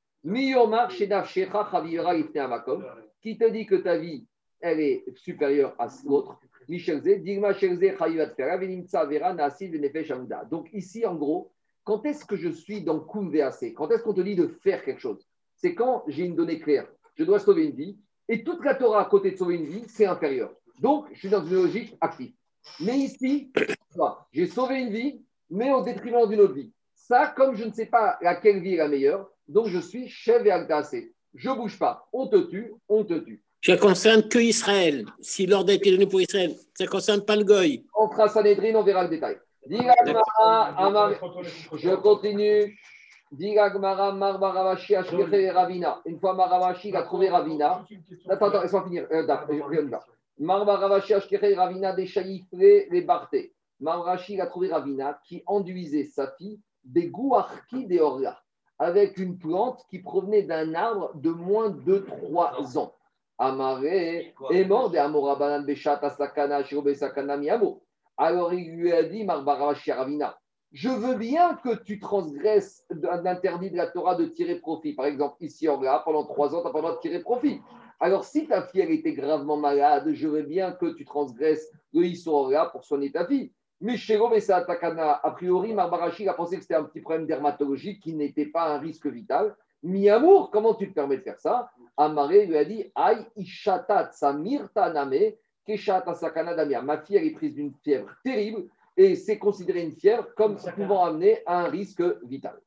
[3.22, 4.26] qui te dit que ta vie,
[4.60, 6.38] elle est supérieure à l'autre.
[10.50, 11.52] Donc ici, en gros,
[11.86, 15.00] quand est-ce que je suis dans VAC Quand est-ce qu'on te dit de faire quelque
[15.00, 15.24] chose?
[15.54, 16.88] C'est quand j'ai une donnée claire.
[17.14, 17.96] Je dois sauver une vie.
[18.28, 20.52] Et toute la Torah à côté de sauver une vie, c'est inférieur.
[20.80, 22.32] Donc, je suis dans une logique active.
[22.80, 23.52] Mais ici,
[24.32, 26.72] j'ai sauvé une vie, mais au détriment d'une autre vie.
[26.96, 30.44] Ça, comme je ne sais pas laquelle vie est la meilleure, donc je suis chef
[30.44, 31.14] et agdacé.
[31.36, 32.08] Je ne bouge pas.
[32.12, 33.44] On te tue, on te tue.
[33.64, 35.06] Ça concerne que Israël.
[35.20, 37.86] Si l'ordre a été donné pour Israël, ça ne concerne pas le Goy.
[37.94, 39.38] On fera Sanhedrin, on verra le détail.
[41.74, 42.78] Je continue.
[45.50, 46.00] Ravina.
[46.06, 47.84] Une fois Maravashi a trouvé Ravina.
[48.28, 49.06] Attends, attends, laisse-moi finir.
[49.10, 49.26] Euh,
[50.38, 51.14] Marbaravashi
[51.54, 52.08] Ravina des
[52.52, 53.52] les Barthé.
[53.80, 58.38] Maravashi a trouvé Ravina qui enduisait sa fille des Gouarki des Orla
[58.78, 62.94] avec une plante qui provenait d'un arbre de moins de 3 ans.
[63.38, 66.62] Amaré est mort de Amorabanan Beshat Asakana
[66.94, 67.82] Sakana Miyamo.
[68.16, 70.38] Alors il lui a dit, Marbara Ravina,
[70.72, 74.94] je veux bien que tu transgresses l'interdit de la Torah de tirer profit.
[74.94, 77.20] Par exemple, ici en là, pendant trois ans, tu n'as pas le droit de tirer
[77.20, 77.60] profit.
[77.98, 82.66] Alors, si ta fille était gravement malade, je veux bien que tu transgresses le Issoria
[82.66, 83.52] pour soigner ta fille.
[83.80, 84.18] Mais chez
[84.66, 88.74] Takana, a priori, Marbarashi a pensé que c'était un petit problème dermatologique qui n'était pas
[88.74, 89.54] un risque vital.
[89.82, 91.70] Mi-amour, comment tu te permets de faire ça?
[91.96, 94.92] Amaré lui a dit Aïe, ishatat samirta
[95.66, 96.82] name, keshata sakana damia.
[96.82, 101.04] Ma fille, elle est prise d'une fièvre terrible et c'est considéré une fièvre comme pouvant
[101.04, 102.58] amener à un risque vital.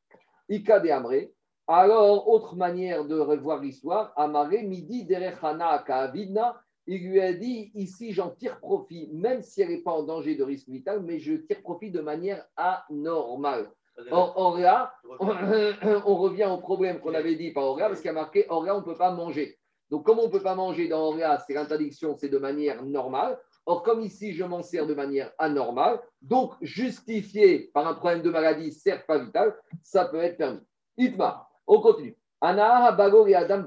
[0.49, 1.33] Ika de Amré.
[1.67, 8.11] Alors, autre manière de revoir l'histoire, Amaré, midi derechana kaavidna, il lui a dit ici,
[8.11, 11.35] j'en tire profit, même si elle n'est pas en danger de risque vital, mais je
[11.35, 13.69] tire profit de manière anormale.
[14.11, 18.13] Or, là, on, revient au problème qu'on avait dit par Oria, parce qu'il y a
[18.13, 19.59] marqué Oria, on ne peut pas manger.
[19.89, 23.39] Donc, comme on ne peut pas manger dans Oria, c'est l'interdiction, c'est de manière normale.
[23.65, 28.29] Or, comme ici, je m'en sers de manière anormale, donc justifié par un problème de
[28.29, 30.61] maladie, certes pas vital, ça peut être permis.
[30.97, 32.15] Itma, on continue.
[32.41, 33.63] Ana et Adam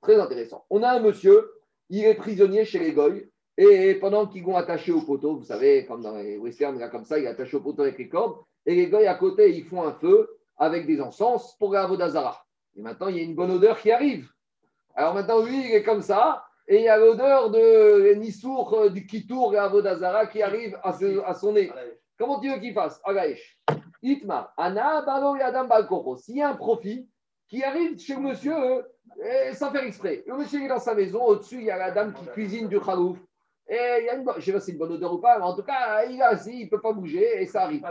[0.00, 0.64] Très intéressant.
[0.70, 1.50] On a un monsieur,
[1.90, 5.84] il est prisonnier chez les Goy, et pendant qu'ils vont attacher au poteau, vous savez,
[5.86, 8.36] comme dans les westerns, là, comme ça, il est attaché au poteau avec les cordes,
[8.64, 12.44] et les Goy à côté, ils font un feu avec des encens pour la Vodazara.
[12.76, 14.28] Et maintenant, il y a une bonne odeur qui arrive.
[14.94, 18.90] Alors maintenant, lui, il est comme ça, et il y a l'odeur de Nissour, euh,
[18.90, 21.72] du Kitour et Avodazara qui arrive à, son nez.
[22.18, 23.00] Comment tu veux qu'il fasse?
[23.04, 23.58] Agaesh.
[24.02, 26.16] Itma, Ana, Balo et Adam Balkoro.
[26.16, 27.08] S'il y a un profit
[27.48, 31.22] qui arrive chez le monsieur euh, sans faire exprès, le monsieur est dans sa maison,
[31.24, 33.18] au-dessus, il y a la dame qui cuisine du khalouf.
[33.68, 35.18] Et il y a une, je ne sais pas si c'est une bonne odeur ou
[35.18, 37.62] pas, mais en tout cas, il est assis, il ne peut pas bouger et ça
[37.62, 37.82] arrive.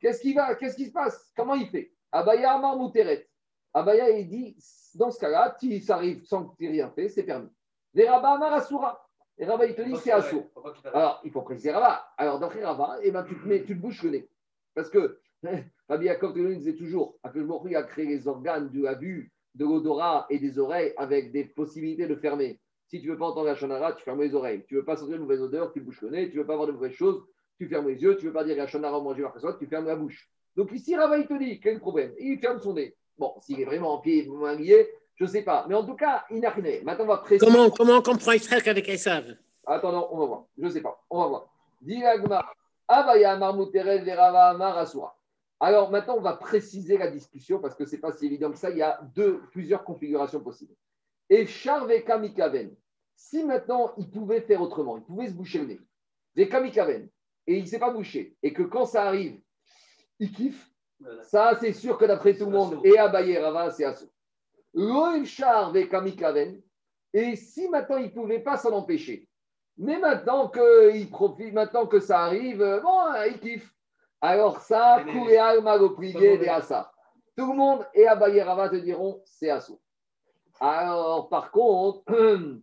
[0.00, 1.32] Qu'est-ce qui va Qu'est-ce qui se passe?
[1.36, 1.92] Comment il fait?
[2.12, 3.28] Abaya Amar Mouteret.
[3.74, 4.56] Abaya, il dit
[4.94, 7.50] dans ce cas-là, si ça arrive sans que tu rien fait, c'est permis.
[7.94, 9.02] Les rabats Amar Asura.
[9.38, 10.44] Et Rabat, il te dit c'est Assour.
[10.94, 12.06] Alors, il faut préciser Rabat.
[12.16, 14.28] Alors, d'après Rabat, eh ben, tu, te mets, tu te bouches le nez.
[14.74, 15.18] Parce que
[15.88, 17.18] Rabbi Yaakov disait toujours
[17.66, 21.44] il a créé les organes de la vue, de l'odorat et des oreilles avec des
[21.44, 22.60] possibilités de fermer.
[22.88, 24.64] Si tu ne veux pas entendre la shonara, tu fermes les oreilles.
[24.68, 26.30] Tu ne veux pas sentir de mauvaises odeurs, tu bouches le nez.
[26.30, 27.22] Tu ne veux pas avoir de mauvaises choses,
[27.58, 28.16] tu fermes les yeux.
[28.16, 30.30] Tu ne veux pas dire la shonara manger après soi, tu fermes la bouche.
[30.54, 32.96] Donc ici, Rava, il te dit quel problème Il ferme son nez.
[33.18, 35.66] Bon, s'il est vraiment en pied, moins lié, je ne sais pas.
[35.68, 36.80] Mais en tout cas, il n'a rien.
[36.82, 37.46] Maintenant, on va préciser.
[37.46, 39.36] Comment, comment on comprend Israël avec Esav
[39.66, 40.44] Attends, non, on va voir.
[40.58, 41.02] Je ne sais pas.
[41.10, 41.48] On va voir.
[45.58, 48.58] Alors maintenant, on va préciser la discussion parce que ce n'est pas si évident que
[48.58, 48.70] ça.
[48.70, 50.74] Il y a deux, plusieurs configurations possibles.
[51.28, 52.74] Et Charveka Mikaven,
[53.16, 55.80] si maintenant il pouvait faire autrement, il pouvait se boucher le nez,
[56.36, 57.08] Veka Mikaven,
[57.46, 59.40] et il ne s'est pas bouché, et que quand ça arrive,
[60.20, 60.70] il kiffe,
[61.22, 64.06] ça c'est sûr que d'après tout le monde, et Abaye Rava, c'est Asso.
[65.24, 66.60] Char Veka Mikaven,
[67.12, 69.28] et si maintenant il ne pouvait pas s'en empêcher,
[69.78, 73.72] mais maintenant qu'il profite, maintenant que ça arrive, bon, il kiffe.
[74.20, 75.04] Alors ça,
[77.36, 79.78] Tout le monde et Abaye Rava te diront c'est Asso.
[80.60, 82.02] Alors par contre,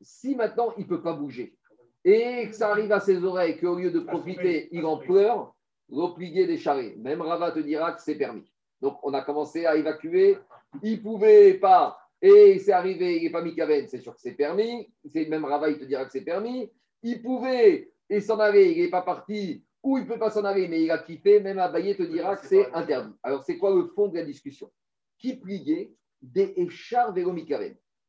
[0.00, 1.56] si maintenant il ne peut pas bouger
[2.04, 5.54] et que ça arrive à ses oreilles, qu'au lieu de profiter, il en pleure,
[5.90, 6.94] replier des charrets.
[6.98, 8.50] Même Rava te dira que c'est permis.
[8.80, 10.38] Donc on a commencé à évacuer.
[10.82, 14.32] Il ne pouvait pas et c'est arrivé, il n'est pas Mikaven, c'est sûr que c'est
[14.32, 14.92] permis.
[15.14, 16.70] Même Rava, il te dira que c'est permis.
[17.02, 20.44] Il pouvait et s'en aller, il n'est pas parti, ou il ne peut pas s'en
[20.44, 23.14] aller, mais il a kiffé, même Abaye te dira que c'est interdit.
[23.22, 24.70] Alors, c'est quoi le fond de la discussion?
[25.18, 27.34] Qui pliait des échards vélo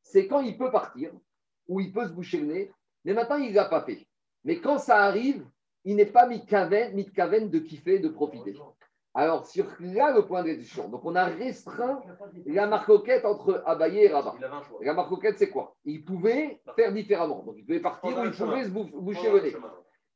[0.02, 1.12] C'est quand il peut partir,
[1.68, 2.72] ou il peut se boucher le nez,
[3.06, 4.08] mais maintenant, il ne l'a pas fait.
[4.44, 5.46] Mais quand ça arrive,
[5.86, 8.56] il n'est pas mitkaven, mitkaven de kiffer, de profiter.
[9.16, 10.90] Alors, sur là, le point de discussion.
[10.90, 12.02] Donc, on a restreint
[12.48, 14.36] la marcoquette entre Abaye et Rabat.
[14.82, 15.76] La marcoquette, c'est quoi?
[15.86, 17.44] Il pouvait faire différemment.
[17.44, 19.56] Donc, il pouvait partir ou il pouvait se boucher le nez.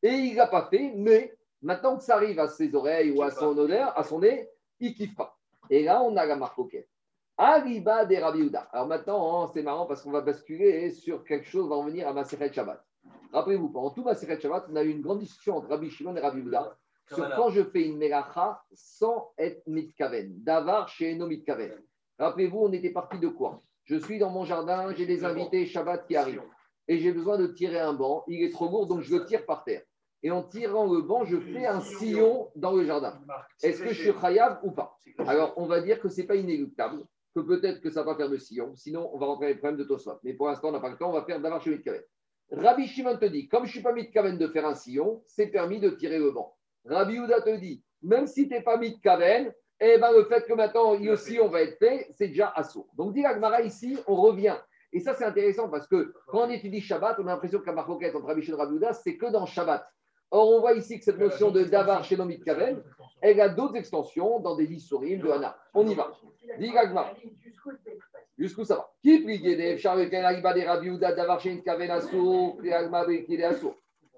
[0.02, 3.22] Et il ne l'a pas fait, mais maintenant que ça arrive à ses oreilles ou
[3.22, 5.38] à son odeur, à son nez, il ne kiffe pas.
[5.70, 6.90] Et là, on a la marcoquette.
[7.38, 8.68] Arriba des Rabiouda.
[8.72, 11.86] Alors maintenant, hein, c'est marrant parce qu'on va basculer sur quelque chose, on va en
[11.86, 12.84] venir à Maseret Shabbat.
[13.32, 16.20] Rappelez-vous, pendant tout Maseret Shabbat, on a eu une grande discussion entre Rabbi Shimon et
[16.20, 16.44] Rabbi
[17.08, 21.72] sur quand je fais une melacha sans être mitkaven, d'avar chez Eno mitkaven.
[22.20, 23.62] Rappelez-vous, on était parti de quoi?
[23.84, 26.42] Je suis dans mon jardin, j'ai des invités Shabbat qui arrivent
[26.88, 28.24] et j'ai besoin de tirer un banc.
[28.28, 29.84] Il est trop lourd, donc je le tire par terre.
[30.24, 33.22] Et en tirant le banc, je fais un sillon dans le jardin.
[33.62, 34.98] Est-ce que je suis khayab ou pas?
[35.20, 37.06] Alors, on va dire que ce n'est pas inéluctable,
[37.42, 38.76] peut-être que ça va faire de sillon.
[38.76, 40.20] Sinon, on va rentrer dans les problèmes de Tosfot.
[40.24, 42.02] Mais pour l'instant, on n'a pas le temps, on va faire d'avar chez Mitkaven.
[42.52, 45.48] Rabbi Shimon te dit, comme je ne suis pas Mitkaven de faire un sillon, c'est
[45.48, 46.56] permis de tirer le banc.
[46.86, 50.54] Rabbi Houda te dit, même si tu n'es pas Mitkaven, eh ben, le fait que
[50.54, 52.88] maintenant, aussi, on va être fait, c'est déjà assaut.
[52.96, 54.58] Donc, dit Agmara ici, on revient.
[54.94, 57.74] Et ça, c'est intéressant parce que quand on étudie Shabbat, on a l'impression que la
[57.74, 59.86] entre Rabbi et Rabbi c'est que dans Shabbat.
[60.32, 62.84] Or, on voit ici que cette notion de Davar chez Kaven,
[63.22, 65.58] elle a d'autres extensions dans des Lissorim de Hana.
[65.74, 66.12] On y va.
[66.60, 67.14] Dit Agmara.
[68.38, 68.90] Jusqu'où ça va?
[69.02, 69.78] Qui prie des
[71.00, 72.58] Davar chez Kaven Assour,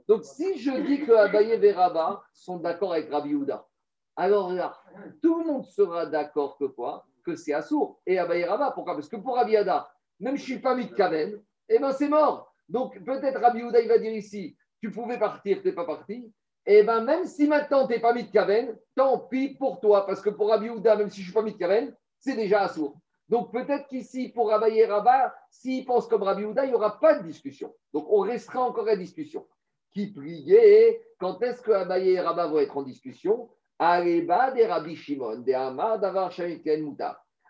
[0.10, 3.68] donc, si je dis que Abaye et Rabba sont d'accord avec Rabbi Houda,
[4.16, 4.76] alors là,
[5.22, 7.06] tout le monde sera d'accord que quoi?
[7.24, 8.72] Que c'est Assour et Abaye Rabba.
[8.72, 8.96] Pourquoi?
[8.96, 9.88] Parce que pour Rabbi Hada,
[10.20, 11.40] même je ne suis pas mis de Kaven,
[11.70, 12.52] eh bien c'est mort.
[12.68, 16.32] Donc peut-être Rabbi Houda, il va dire ici, tu pouvais partir, tu n'es pas parti.
[16.66, 20.06] Eh bien même si maintenant tu n'es pas mis de Kaven, tant pis pour toi.
[20.06, 22.36] Parce que pour Rabbi Houda, même si je ne suis pas mis de Kaven, c'est
[22.36, 22.98] déjà Assour.
[23.28, 27.00] Donc peut-être qu'ici, pour Abaye et Rabba, s'ils pensent comme Rabbi Houda, il n'y aura
[27.00, 27.74] pas de discussion.
[27.94, 29.46] Donc on restera encore à discussion
[29.92, 33.50] qui priait, quand est-ce que Abaye et Rabba vont être en discussion?
[33.78, 36.32] Areba des Rabbi Shimon, des Amar d'avar.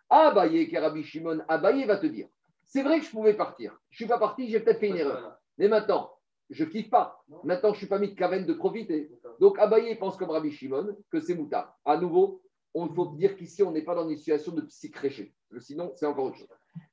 [0.10, 2.28] Abaye et Rabbi Shimon, Abaye va te dire
[2.70, 3.76] c'est vrai que je pouvais partir.
[3.90, 5.38] Je ne suis pas parti, j'ai peut-être fait une erreur.
[5.58, 6.12] Mais maintenant,
[6.50, 7.24] je ne kiffe pas.
[7.44, 9.12] Maintenant, je ne suis pas mis de caverne de profiter.
[9.40, 11.78] Donc, Abaye pense comme Rabbi Shimon que c'est moutard.
[11.86, 12.42] À nouveau,
[12.74, 15.34] on faut dire qu'ici, on n'est pas dans une situation de psychréché.
[15.60, 16.50] Sinon, c'est encore autre chose.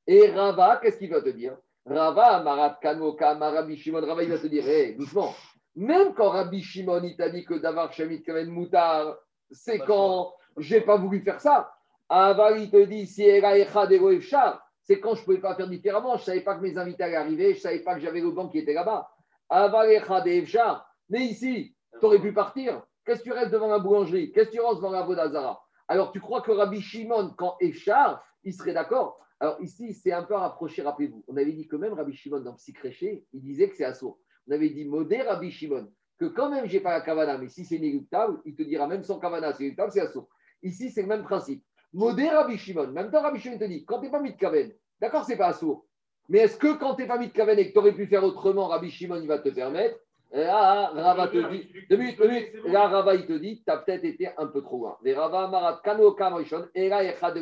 [0.06, 1.56] Et Rava, qu'est-ce qu'il va te dire?
[1.84, 5.34] Rava, Marat Kanoka, Rabbi Shimon, Rava, il va te dire, hé, doucement.
[5.74, 9.18] Même quand Rabbi Shimon, il t'a dit que d'avoir Shamit Kaven Moutard,
[9.50, 11.72] c'est quand j'ai pas voulu faire ça.
[12.08, 16.16] Ava, il te dit, si c'est quand je ne pouvais pas faire différemment.
[16.16, 18.20] Je ne savais pas que mes invités allaient arriver, je ne savais pas que j'avais
[18.20, 19.10] le banc qui était là-bas.
[19.50, 22.82] Mais ici, tu aurais pu partir.
[23.04, 24.32] Qu'est-ce que tu restes devant la boulangerie?
[24.32, 28.24] Qu'est-ce que tu restes devant la Vodazara Alors, tu crois que Rabbi Shimon, quand Efchar,
[28.42, 29.20] il serait d'accord?
[29.38, 31.24] Alors, ici, c'est un peu rapproché, rappelez-vous.
[31.28, 34.18] On avait dit que même Rabbi Shimon, dans Psychréché, il disait que c'est assaut.
[34.48, 37.48] On avait dit, modé Rabbi Shimon, que quand même, je n'ai pas la kavana, mais
[37.48, 40.28] si c'est inéluctable, il te dira même sans kavana, c'est inéluctable, c'est assaut.
[40.62, 41.62] Ici, c'est le même principe.
[41.92, 42.88] Modé Rabbi Shimon.
[42.88, 45.48] Même temps, Rabbi Shimon te dit, quand tu pas mis de kaven, d'accord, c'est pas
[45.48, 45.86] assaut.
[46.28, 48.06] Mais est-ce que quand tu n'es pas mis de kaven et que tu aurais pu
[48.06, 49.98] faire autrement, Rabbi Shimon, il va te permettre
[50.32, 52.52] Là, Rava te dit, deux minutes, deux minutes.
[52.64, 54.98] Là, Rava, il te dit, tu as peut-être été un peu trop loin.
[55.02, 57.36] Les Rava Marat Kano Kamrishon, Era Echad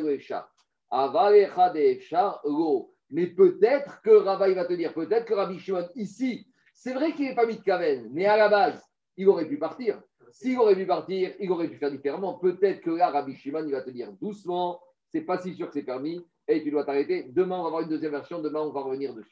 [1.75, 2.91] Echad Lo.
[3.09, 7.13] Mais peut-être que Rava, il va te dire, peut-être que Rabbi Shimon, ici, c'est vrai
[7.13, 8.81] qu'il n'est pas mis de kaven, mais à la base,
[9.17, 9.99] il aurait pu partir.
[10.31, 12.35] S'il aurait pu partir, il aurait pu faire différemment.
[12.35, 15.73] Peut-être que là, Rabbi Shimon, il va te dire doucement, c'est pas si sûr que
[15.73, 17.23] c'est permis, et tu dois t'arrêter.
[17.29, 19.29] Demain, on va avoir une deuxième version, demain, on va revenir dessus.